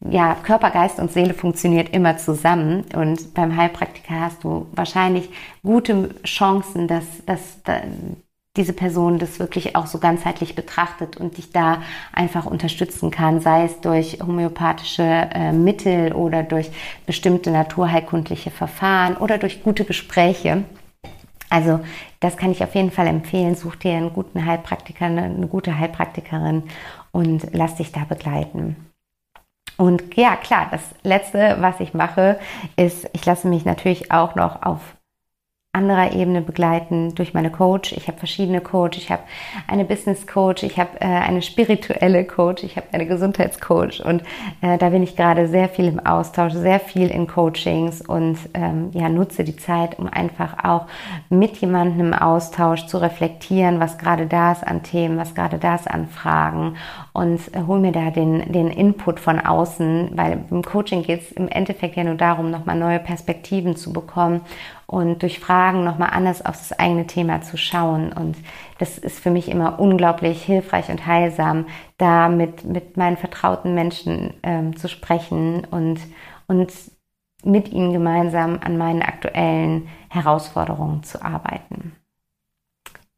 ja, 0.09 0.35
Körper, 0.35 0.71
Geist 0.71 0.99
und 0.99 1.11
Seele 1.11 1.33
funktioniert 1.33 1.89
immer 1.89 2.17
zusammen 2.17 2.85
und 2.95 3.33
beim 3.33 3.57
Heilpraktiker 3.57 4.21
hast 4.21 4.43
du 4.43 4.67
wahrscheinlich 4.71 5.29
gute 5.61 6.15
Chancen, 6.23 6.87
dass, 6.87 7.05
dass, 7.25 7.61
dass 7.63 7.83
diese 8.59 8.73
Person 8.73 9.19
das 9.19 9.39
wirklich 9.39 9.77
auch 9.77 9.87
so 9.87 9.99
ganzheitlich 9.99 10.53
betrachtet 10.53 11.15
und 11.15 11.37
dich 11.37 11.51
da 11.51 11.81
einfach 12.11 12.45
unterstützen 12.45 13.09
kann, 13.09 13.39
sei 13.39 13.63
es 13.63 13.79
durch 13.79 14.19
homöopathische 14.19 15.03
äh, 15.03 15.53
Mittel 15.53 16.11
oder 16.11 16.43
durch 16.43 16.69
bestimmte 17.05 17.51
naturheilkundliche 17.51 18.51
Verfahren 18.51 19.15
oder 19.15 19.37
durch 19.37 19.63
gute 19.63 19.85
Gespräche. 19.85 20.65
Also 21.49 21.79
das 22.19 22.35
kann 22.35 22.51
ich 22.51 22.61
auf 22.61 22.75
jeden 22.75 22.91
Fall 22.91 23.07
empfehlen. 23.07 23.55
Such 23.55 23.77
dir 23.77 23.93
einen 23.93 24.11
guten 24.11 24.45
Heilpraktiker, 24.45 25.05
eine 25.05 25.47
gute 25.47 25.79
Heilpraktikerin 25.79 26.63
und 27.11 27.47
lass 27.53 27.75
dich 27.75 27.93
da 27.93 28.01
begleiten. 28.03 28.75
Und 29.77 30.17
ja, 30.17 30.35
klar, 30.35 30.67
das 30.69 30.81
Letzte, 31.03 31.55
was 31.61 31.79
ich 31.79 31.93
mache, 31.93 32.37
ist, 32.75 33.09
ich 33.13 33.25
lasse 33.25 33.47
mich 33.47 33.63
natürlich 33.63 34.11
auch 34.11 34.35
noch 34.35 34.61
auf 34.63 34.81
anderer 35.79 36.11
Ebene 36.11 36.41
begleiten 36.41 37.15
durch 37.15 37.33
meine 37.33 37.49
Coach. 37.49 37.93
Ich 37.93 38.07
habe 38.07 38.17
verschiedene 38.17 38.59
Coach. 38.59 38.97
Ich 38.97 39.09
habe 39.09 39.23
eine 39.67 39.85
Business 39.85 40.27
Coach, 40.27 40.63
ich 40.63 40.77
habe 40.77 40.99
äh, 40.99 41.05
eine 41.05 41.41
spirituelle 41.41 42.25
Coach, 42.25 42.63
ich 42.63 42.75
habe 42.75 42.87
eine 42.91 43.05
Gesundheitscoach 43.05 44.03
und 44.03 44.21
äh, 44.61 44.77
da 44.77 44.89
bin 44.89 45.03
ich 45.03 45.15
gerade 45.15 45.47
sehr 45.47 45.69
viel 45.69 45.87
im 45.87 45.99
Austausch, 45.99 46.53
sehr 46.53 46.81
viel 46.81 47.07
in 47.07 47.27
Coachings 47.27 48.01
und 48.01 48.37
ähm, 48.53 48.89
ja 48.93 49.07
nutze 49.07 49.43
die 49.43 49.55
Zeit, 49.55 49.97
um 49.97 50.07
einfach 50.07 50.63
auch 50.63 50.87
mit 51.29 51.57
jemandem 51.57 52.07
im 52.07 52.13
Austausch 52.13 52.85
zu 52.87 52.97
reflektieren, 52.97 53.79
was 53.79 53.97
gerade 53.97 54.27
da 54.27 54.51
ist 54.51 54.67
an 54.67 54.83
Themen, 54.83 55.17
was 55.17 55.33
gerade 55.33 55.57
da 55.57 55.75
ist 55.75 55.89
an 55.89 56.07
Fragen 56.07 56.75
und 57.13 57.39
äh, 57.55 57.61
hol 57.65 57.79
mir 57.79 57.93
da 57.93 58.11
den 58.11 58.51
den 58.51 58.67
Input 58.67 59.19
von 59.19 59.39
außen, 59.39 60.11
weil 60.15 60.39
im 60.51 60.63
Coaching 60.63 61.03
geht 61.03 61.21
es 61.21 61.31
im 61.31 61.47
Endeffekt 61.47 61.95
ja 61.95 62.03
nur 62.03 62.15
darum, 62.15 62.51
nochmal 62.51 62.77
neue 62.77 62.99
Perspektiven 62.99 63.75
zu 63.75 63.93
bekommen 63.93 64.41
und 64.89 65.21
durch 65.21 65.39
Fragen 65.39 65.83
nochmal 65.83 66.09
anders 66.13 66.43
auf 66.43 66.57
das 66.57 66.73
eigene 66.79 67.05
Thema 67.05 67.43
zu 67.43 67.57
schauen. 67.57 68.11
Und 68.11 68.37
das 68.79 68.97
ist 68.97 69.19
für 69.19 69.29
mich 69.29 69.47
immer 69.47 69.79
unglaublich 69.79 70.41
hilfreich 70.41 70.89
und 70.89 71.05
heilsam, 71.05 71.67
da 71.97 72.27
mit, 72.27 72.63
mit 72.63 72.97
meinen 72.97 73.15
vertrauten 73.15 73.75
Menschen 73.75 74.33
ähm, 74.41 74.75
zu 74.75 74.89
sprechen 74.89 75.63
und, 75.65 75.99
und 76.47 76.73
mit 77.43 77.71
ihnen 77.71 77.93
gemeinsam 77.93 78.57
an 78.63 78.79
meinen 78.79 79.03
aktuellen 79.03 79.89
Herausforderungen 80.09 81.03
zu 81.03 81.23
arbeiten. 81.23 81.95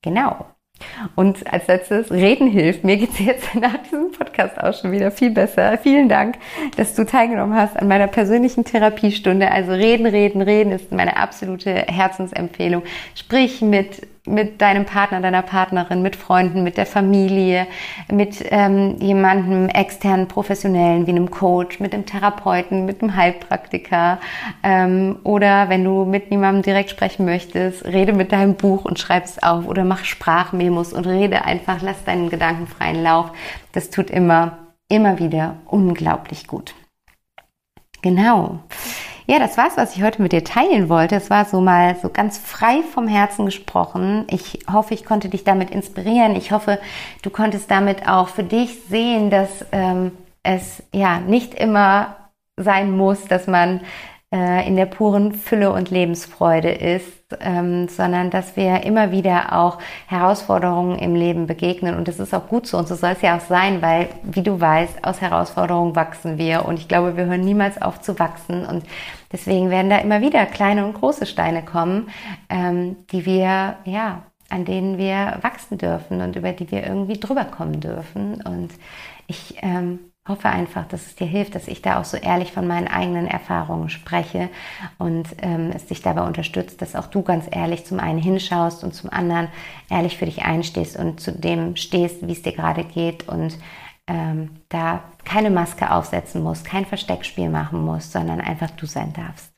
Genau. 0.02 0.48
Und 1.16 1.52
als 1.52 1.68
letztes, 1.68 2.12
reden 2.12 2.48
hilft. 2.48 2.84
Mir 2.84 2.98
geht's 2.98 3.20
jetzt 3.20 3.56
nach 3.60 3.78
diesem 3.84 4.12
Podcast 4.12 4.60
auch 4.62 4.74
schon 4.74 4.92
wieder 4.92 5.12
viel 5.12 5.32
besser. 5.32 5.78
Vielen 5.78 6.10
Dank, 6.10 6.36
dass 6.78 6.96
du 6.96 7.06
teilgenommen 7.06 7.56
hast 7.56 7.78
an 7.78 7.88
meiner 7.88 8.08
persönlichen 8.08 8.64
Therapiestunde. 8.64 9.52
Also 9.52 9.72
reden, 9.72 10.06
reden, 10.06 10.42
reden 10.42 10.72
ist 10.72 10.92
meine 10.92 11.18
absolute 11.18 11.72
Herzensempfehlung. 11.74 12.84
Sprich 13.16 13.62
mit 13.62 14.11
mit 14.26 14.62
deinem 14.62 14.86
Partner, 14.86 15.20
deiner 15.20 15.42
Partnerin, 15.42 16.02
mit 16.04 16.16
Freunden, 16.16 16.64
mit 16.64 16.78
der 16.78 16.86
Familie, 16.86 17.66
mit 18.12 18.44
ähm, 18.50 18.98
jemandem 19.00 19.68
externen, 19.68 20.28
professionellen 20.28 21.08
wie 21.08 21.12
einem 21.12 21.32
Coach, 21.32 21.80
mit 21.80 21.94
einem 21.94 22.06
Therapeuten, 22.06 22.86
mit 22.86 23.02
einem 23.02 23.16
Heilpraktiker 23.16 24.20
ähm, 24.62 25.18
oder 25.24 25.70
wenn 25.70 25.84
du 25.84 26.06
mit 26.06 26.30
jemandem 26.30 26.62
direkt 26.62 26.92
sprechen 26.92 27.26
möchtest, 27.26 27.84
rede 27.86 28.14
mit 28.14 28.32
deinem 28.32 28.56
Buch 28.56 28.86
und 28.86 29.00
schreib 29.00 29.26
es 29.26 29.42
auf 29.42 29.68
oder 29.68 29.84
mach 29.84 30.06
Sprachmemos 30.06 30.94
und 30.94 31.08
rede 31.08 31.44
einfach, 31.46 31.82
lass 31.82 32.04
deinen 32.04 32.30
Gedanken 32.30 32.68
freien 32.68 33.02
Lauf. 33.02 33.32
Das 33.72 33.90
tut 33.90 34.12
immer, 34.12 34.58
immer 34.88 35.18
wieder 35.18 35.56
unglaublich 35.66 36.46
gut. 36.46 36.76
Genau. 38.04 38.60
Ja, 39.32 39.40
das 39.40 39.56
war's, 39.56 39.78
was 39.78 39.96
ich 39.96 40.04
heute 40.04 40.22
mit 40.22 40.34
dir 40.34 40.44
teilen 40.44 40.90
wollte. 40.90 41.16
Es 41.16 41.30
war 41.30 41.46
so 41.46 41.62
mal 41.62 41.96
so 42.02 42.10
ganz 42.10 42.38
frei 42.38 42.82
vom 42.94 43.08
Herzen 43.08 43.46
gesprochen. 43.46 44.26
Ich 44.30 44.60
hoffe, 44.70 44.94
ich 44.94 45.06
konnte 45.06 45.30
dich 45.30 45.46
damit 45.46 45.70
inspirieren. 45.70 46.36
Ich 46.36 46.52
hoffe, 46.52 46.80
du 47.22 47.30
konntest 47.30 47.72
damit 47.72 48.10
auch 48.10 48.28
für 48.28 48.44
dich 48.44 48.82
sehen, 48.90 49.30
dass 49.30 49.66
ähm, 49.72 50.12
es 50.44 50.84
ja 50.94 51.22
nicht 51.22 51.54
immer 51.54 52.18
sein 52.58 52.92
muss, 52.92 53.24
dass 53.24 53.48
man 53.48 53.80
äh, 54.34 54.66
in 54.68 54.76
der 54.76 54.86
puren 54.86 55.34
Fülle 55.34 55.72
und 55.74 55.90
Lebensfreude 55.90 56.72
ist, 56.72 57.22
ähm, 57.40 57.88
sondern 57.90 58.30
dass 58.30 58.56
wir 58.56 58.84
immer 58.84 59.12
wieder 59.12 59.58
auch 59.58 59.78
Herausforderungen 60.08 60.98
im 61.00 61.16
Leben 61.16 61.48
begegnen. 61.48 61.96
Und 61.96 62.08
das 62.08 62.20
ist 62.20 62.34
auch 62.34 62.48
gut 62.48 62.68
so 62.68 62.78
und 62.78 62.88
so 62.88 62.96
soll 62.96 63.12
es 63.12 63.22
ja 63.22 63.38
auch 63.38 63.42
sein, 63.42 63.82
weil, 63.82 64.10
wie 64.24 64.44
du 64.44 64.60
weißt, 64.60 65.04
aus 65.04 65.22
Herausforderungen 65.22 65.96
wachsen 65.96 66.38
wir. 66.38 66.66
Und 66.66 66.80
ich 66.80 66.88
glaube, 66.88 67.18
wir 67.18 67.26
hören 67.26 67.42
niemals 67.42 67.82
auf 67.82 68.02
zu 68.02 68.20
wachsen. 68.20 68.66
Und 68.66 68.86
deswegen 69.32 69.70
werden 69.70 69.90
da 69.90 69.98
immer 69.98 70.22
wieder 70.22 70.46
kleine 70.46 70.86
und 70.86 70.94
große 70.94 71.26
Steine 71.26 71.64
kommen, 71.64 72.10
ähm, 72.50 72.98
die 73.12 73.26
wir, 73.26 73.76
ja, 73.86 74.24
an 74.50 74.66
denen 74.66 74.98
wir 74.98 75.40
wachsen 75.42 75.78
dürfen 75.78 76.22
und 76.22 76.36
über 76.36 76.52
die 76.52 76.70
wir 76.72 76.86
irgendwie 76.86 77.20
drüber 77.20 77.46
kommen 77.46 77.80
dürfen. 77.80 78.42
Und 78.42 78.70
ich 79.28 79.56
ähm, 79.62 80.11
hoffe 80.28 80.50
einfach, 80.50 80.88
dass 80.88 81.08
es 81.08 81.16
dir 81.16 81.26
hilft, 81.26 81.56
dass 81.56 81.68
ich 81.68 81.82
da 81.82 82.00
auch 82.00 82.06
so 82.06 82.16
ehrlich 82.16 82.52
von 82.52 82.68
meinen 82.68 82.88
eigenen 82.88 83.28
Erfahrungen 83.28 83.90
spreche 83.90 84.50
und 85.00 85.28
ähm, 85.40 85.72
es 85.76 85.88
dich 85.88 86.02
dabei 86.02 86.22
unterstützt, 86.22 86.82
dass 86.82 86.96
auch 86.96 87.08
du 87.08 87.24
ganz 87.24 87.46
ehrlich 87.50 87.86
zum 87.86 88.00
einen 88.00 88.20
hinschaust 88.20 88.84
und 88.84 88.94
zum 88.94 89.10
anderen 89.10 89.48
ehrlich 89.90 90.18
für 90.18 90.26
dich 90.26 90.44
einstehst 90.44 90.96
und 90.96 91.20
zu 91.20 91.32
dem 91.32 91.76
stehst, 91.76 92.28
wie 92.28 92.34
es 92.34 92.44
dir 92.44 92.54
gerade 92.54 92.84
geht 92.84 93.28
und 93.28 93.58
ähm, 94.08 94.62
da 94.70 95.04
keine 95.26 95.50
Maske 95.50 95.92
aufsetzen 95.92 96.44
musst, 96.44 96.66
kein 96.66 96.86
Versteckspiel 96.86 97.50
machen 97.50 97.84
musst, 97.84 98.12
sondern 98.12 98.42
einfach 98.42 98.70
du 98.72 98.86
sein 98.86 99.14
darfst. 99.14 99.52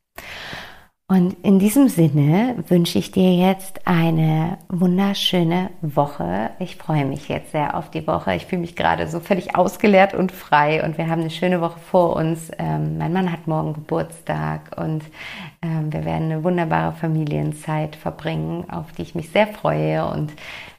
Und 1.10 1.36
in 1.44 1.60
diesem 1.60 1.89
Sinne 1.89 2.56
wünsche 2.70 2.98
ich 2.98 3.12
dir 3.12 3.36
jetzt 3.36 3.86
eine 3.86 4.58
wunderschöne 4.70 5.70
Woche. 5.82 6.52
Ich 6.60 6.78
freue 6.78 7.04
mich 7.04 7.28
jetzt 7.28 7.52
sehr 7.52 7.76
auf 7.76 7.92
die 7.92 8.08
Woche. 8.08 8.34
Ich 8.36 8.46
fühle 8.46 8.62
mich 8.62 8.78
gerade 8.78 9.08
so 9.10 9.20
völlig 9.20 9.56
ausgeleert 9.56 10.13
und 10.13 10.32
frei 10.32 10.82
und 10.84 10.98
wir 10.98 11.10
haben 11.10 11.22
eine 11.22 11.30
schöne 11.30 11.60
Woche 11.60 11.80
vor 11.80 12.16
uns. 12.16 12.52
Ähm, 12.58 12.98
mein 12.98 13.12
Mann 13.12 13.32
hat 13.34 13.48
morgen 13.48 13.74
Geburtstag 13.74 14.78
und 14.78 15.04
ähm, 15.62 15.92
wir 15.92 16.06
werden 16.06 16.32
eine 16.32 16.44
wunderbare 16.44 16.94
Familienzeit 16.94 17.98
verbringen, 17.98 18.70
auf 18.70 18.94
die 18.94 19.02
ich 19.02 19.13
mich 19.13 19.30
sehr 19.30 19.48
freue 19.48 20.06
und 20.06 20.32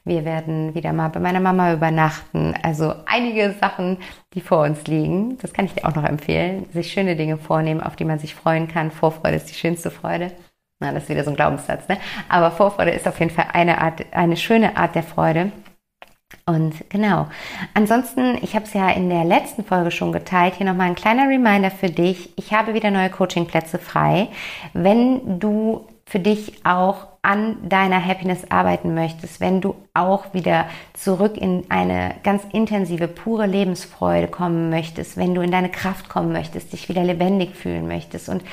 wir 0.05 0.23
werden 0.23 0.75
wieder 0.75 0.93
mal 0.93 1.09
bei 1.09 1.19
meiner 1.19 1.39
Mama 1.39 1.73
übernachten. 1.73 2.53
Also 2.61 2.93
einige 3.07 3.55
Sachen, 3.59 3.97
die 4.33 4.41
vor 4.41 4.63
uns 4.63 4.85
liegen. 4.85 5.39
Das 5.39 5.51
kann 5.51 5.65
ich 5.65 5.73
dir 5.73 5.85
auch 5.85 5.95
noch 5.95 6.03
empfehlen. 6.03 6.67
Sich 6.71 6.91
schöne 6.91 7.15
Dinge 7.15 7.37
vornehmen, 7.37 7.81
auf 7.81 7.95
die 7.95 8.05
man 8.05 8.19
sich 8.19 8.35
freuen 8.35 8.67
kann. 8.67 8.91
Vorfreude 8.91 9.35
ist 9.35 9.49
die 9.49 9.55
schönste 9.55 9.89
Freude. 9.89 10.31
Na, 10.79 10.91
das 10.91 11.03
ist 11.03 11.09
wieder 11.09 11.23
so 11.23 11.31
ein 11.31 11.35
Glaubenssatz, 11.35 11.87
ne? 11.87 11.97
Aber 12.29 12.51
Vorfreude 12.51 12.91
ist 12.91 13.07
auf 13.07 13.19
jeden 13.19 13.31
Fall 13.31 13.47
eine 13.53 13.81
Art, 13.81 14.05
eine 14.11 14.37
schöne 14.37 14.77
Art 14.77 14.93
der 14.93 15.03
Freude. 15.03 15.51
Und 16.45 16.87
genau. 16.89 17.27
Ansonsten, 17.73 18.37
ich 18.41 18.55
habe 18.55 18.65
es 18.65 18.73
ja 18.73 18.89
in 18.89 19.09
der 19.09 19.23
letzten 19.23 19.63
Folge 19.63 19.89
schon 19.89 20.11
geteilt. 20.11 20.55
Hier 20.55 20.67
nochmal 20.67 20.87
ein 20.87 20.95
kleiner 20.95 21.27
Reminder 21.27 21.71
für 21.71 21.89
dich. 21.89 22.37
Ich 22.37 22.53
habe 22.53 22.75
wieder 22.75 22.91
neue 22.91 23.09
Coachingplätze 23.09 23.79
frei. 23.79 24.27
Wenn 24.73 25.39
du 25.39 25.87
für 26.05 26.19
dich 26.19 26.63
auch 26.63 27.07
an 27.25 27.57
deiner 27.67 28.05
Happiness 28.05 28.51
arbeiten 28.51 28.93
möchtest, 28.93 29.39
wenn 29.39 29.59
du 29.59 29.75
auch 29.95 30.33
wieder 30.33 30.65
zurück 30.93 31.37
in 31.37 31.63
eine 31.69 32.13
ganz 32.23 32.43
intensive, 32.53 33.07
pure 33.07 33.47
Lebensfreude 33.47 34.27
kommen 34.27 34.69
möchtest, 34.69 35.17
wenn 35.17 35.33
du 35.33 35.41
in 35.41 35.49
deine 35.49 35.69
Kraft 35.69 36.07
kommen 36.07 36.31
möchtest, 36.31 36.71
dich 36.71 36.87
wieder 36.87 37.03
lebendig 37.03 37.55
fühlen 37.55 37.87
möchtest 37.87 38.29
und 38.29 38.43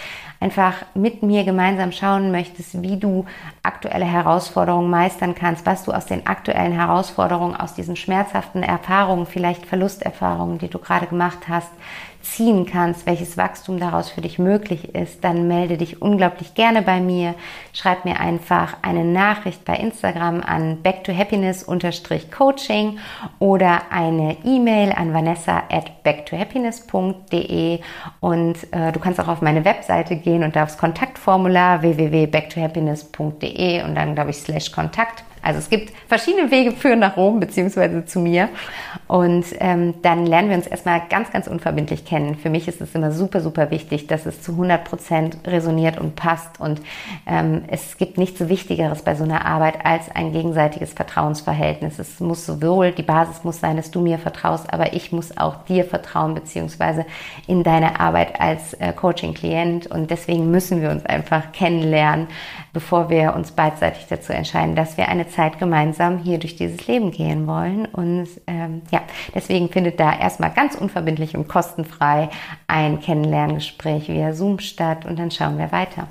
einfach 0.40 0.74
mit 0.94 1.22
mir 1.22 1.44
gemeinsam 1.44 1.92
schauen 1.92 2.32
möchtest, 2.32 2.80
wie 2.80 2.96
du 2.96 3.26
aktuelle 3.62 4.06
Herausforderungen 4.06 4.88
meistern 4.88 5.34
kannst, 5.34 5.66
was 5.66 5.84
du 5.84 5.92
aus 5.92 6.06
den 6.06 6.26
aktuellen 6.26 6.72
Herausforderungen, 6.72 7.54
aus 7.54 7.74
diesen 7.74 7.96
schmerzhaften 7.96 8.62
Erfahrungen, 8.62 9.26
vielleicht 9.26 9.66
Verlusterfahrungen, 9.66 10.58
die 10.58 10.68
du 10.68 10.78
gerade 10.78 11.06
gemacht 11.06 11.48
hast, 11.48 11.70
ziehen 12.22 12.66
kannst, 12.66 13.06
welches 13.06 13.36
Wachstum 13.36 13.78
daraus 13.78 14.10
für 14.10 14.20
dich 14.20 14.38
möglich 14.38 14.94
ist, 14.94 15.24
dann 15.24 15.48
melde 15.48 15.76
dich 15.76 16.00
unglaublich 16.00 16.54
gerne 16.54 16.82
bei 16.82 17.00
mir. 17.00 17.34
Schreib 17.72 18.04
mir 18.04 18.20
einfach 18.20 18.76
eine 18.82 19.04
Nachricht 19.04 19.64
bei 19.64 19.74
Instagram 19.76 20.40
an 20.40 20.80
backtohappiness-coaching 20.82 22.98
oder 23.38 23.82
eine 23.90 24.36
E-Mail 24.44 24.92
an 24.92 25.12
vanessa 25.12 25.64
at 25.70 26.02
backtohappiness.de 26.02 27.80
und 28.20 28.56
äh, 28.72 28.92
du 28.92 29.00
kannst 29.00 29.20
auch 29.20 29.28
auf 29.28 29.42
meine 29.42 29.64
Webseite 29.64 30.16
gehen 30.16 30.44
und 30.44 30.56
aufs 30.56 30.78
Kontaktformular 30.78 31.82
www.backtohappiness.de 31.82 33.82
und 33.82 33.94
dann 33.94 34.14
glaube 34.14 34.30
ich 34.30 34.38
slash 34.38 34.72
Kontakt 34.72 35.24
also 35.42 35.58
es 35.58 35.68
gibt 35.68 35.92
verschiedene 36.06 36.50
Wege 36.50 36.72
führen 36.72 37.00
nach 37.00 37.16
Rom 37.16 37.40
beziehungsweise 37.40 38.04
zu 38.04 38.20
mir. 38.20 38.48
Und 39.08 39.44
ähm, 39.58 39.94
dann 40.02 40.24
lernen 40.24 40.48
wir 40.48 40.56
uns 40.56 40.66
erstmal 40.66 41.02
ganz, 41.10 41.32
ganz 41.32 41.48
unverbindlich 41.48 42.04
kennen. 42.04 42.36
Für 42.36 42.48
mich 42.48 42.68
ist 42.68 42.80
es 42.80 42.94
immer 42.94 43.10
super, 43.10 43.40
super 43.40 43.70
wichtig, 43.70 44.06
dass 44.06 44.24
es 44.24 44.40
zu 44.40 44.52
100 44.52 44.84
Prozent 44.84 45.36
resoniert 45.46 45.98
und 45.98 46.14
passt. 46.14 46.60
Und 46.60 46.80
ähm, 47.26 47.64
es 47.68 47.96
gibt 47.96 48.18
nichts 48.18 48.48
Wichtigeres 48.48 49.02
bei 49.02 49.16
so 49.16 49.24
einer 49.24 49.44
Arbeit 49.44 49.84
als 49.84 50.10
ein 50.14 50.32
gegenseitiges 50.32 50.92
Vertrauensverhältnis. 50.92 51.98
Es 51.98 52.20
muss 52.20 52.46
sowohl, 52.46 52.92
die 52.92 53.02
Basis 53.02 53.42
muss 53.42 53.60
sein, 53.60 53.76
dass 53.76 53.90
du 53.90 54.00
mir 54.00 54.18
vertraust, 54.18 54.72
aber 54.72 54.92
ich 54.92 55.10
muss 55.10 55.36
auch 55.36 55.64
dir 55.64 55.84
vertrauen 55.84 56.34
beziehungsweise 56.34 57.04
in 57.48 57.64
deine 57.64 57.98
Arbeit 57.98 58.40
als 58.40 58.74
äh, 58.74 58.92
Coaching-Klient. 58.92 59.88
Und 59.88 60.10
deswegen 60.10 60.50
müssen 60.50 60.80
wir 60.80 60.90
uns 60.90 61.04
einfach 61.04 61.50
kennenlernen, 61.52 62.28
bevor 62.72 63.10
wir 63.10 63.34
uns 63.34 63.50
beidseitig 63.50 64.06
dazu 64.08 64.32
entscheiden, 64.32 64.76
dass 64.76 64.96
wir 64.96 65.08
eine 65.08 65.28
Zeit 65.32 65.58
gemeinsam 65.58 66.18
hier 66.18 66.38
durch 66.38 66.56
dieses 66.56 66.86
Leben 66.86 67.10
gehen 67.10 67.46
wollen. 67.46 67.86
Und 67.86 68.28
ähm, 68.46 68.82
ja, 68.90 69.02
deswegen 69.34 69.68
findet 69.68 69.98
da 69.98 70.16
erstmal 70.16 70.50
ganz 70.50 70.74
unverbindlich 70.74 71.36
und 71.36 71.48
kostenfrei 71.48 72.30
ein 72.66 73.00
Kennenlerngespräch 73.00 74.08
via 74.08 74.32
Zoom 74.32 74.58
statt 74.58 75.04
und 75.06 75.18
dann 75.18 75.30
schauen 75.30 75.58
wir 75.58 75.72
weiter. 75.72 76.08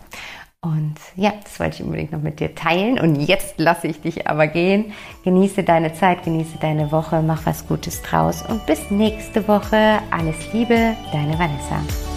Und 0.64 0.94
ja, 1.16 1.34
das 1.44 1.60
wollte 1.60 1.78
ich 1.78 1.84
unbedingt 1.84 2.12
noch 2.12 2.22
mit 2.22 2.40
dir 2.40 2.54
teilen. 2.54 3.00
Und 3.00 3.16
jetzt 3.16 3.56
lasse 3.58 3.88
ich 3.88 4.02
dich 4.02 4.28
aber 4.28 4.46
gehen. 4.46 4.94
Genieße 5.24 5.64
deine 5.64 5.94
Zeit, 5.94 6.24
genieße 6.24 6.60
deine 6.62 6.92
Woche, 6.92 7.24
mach 7.24 7.48
was 7.48 7.68
Gutes 7.68 8.04
draus 8.04 8.44
und 8.48 8.64
bis 8.68 8.92
nächste 8.92 9.48
Woche. 9.48 10.00
Alles 10.12 10.54
Liebe, 10.54 10.96
deine 11.12 11.40
Vanessa. 11.40 12.11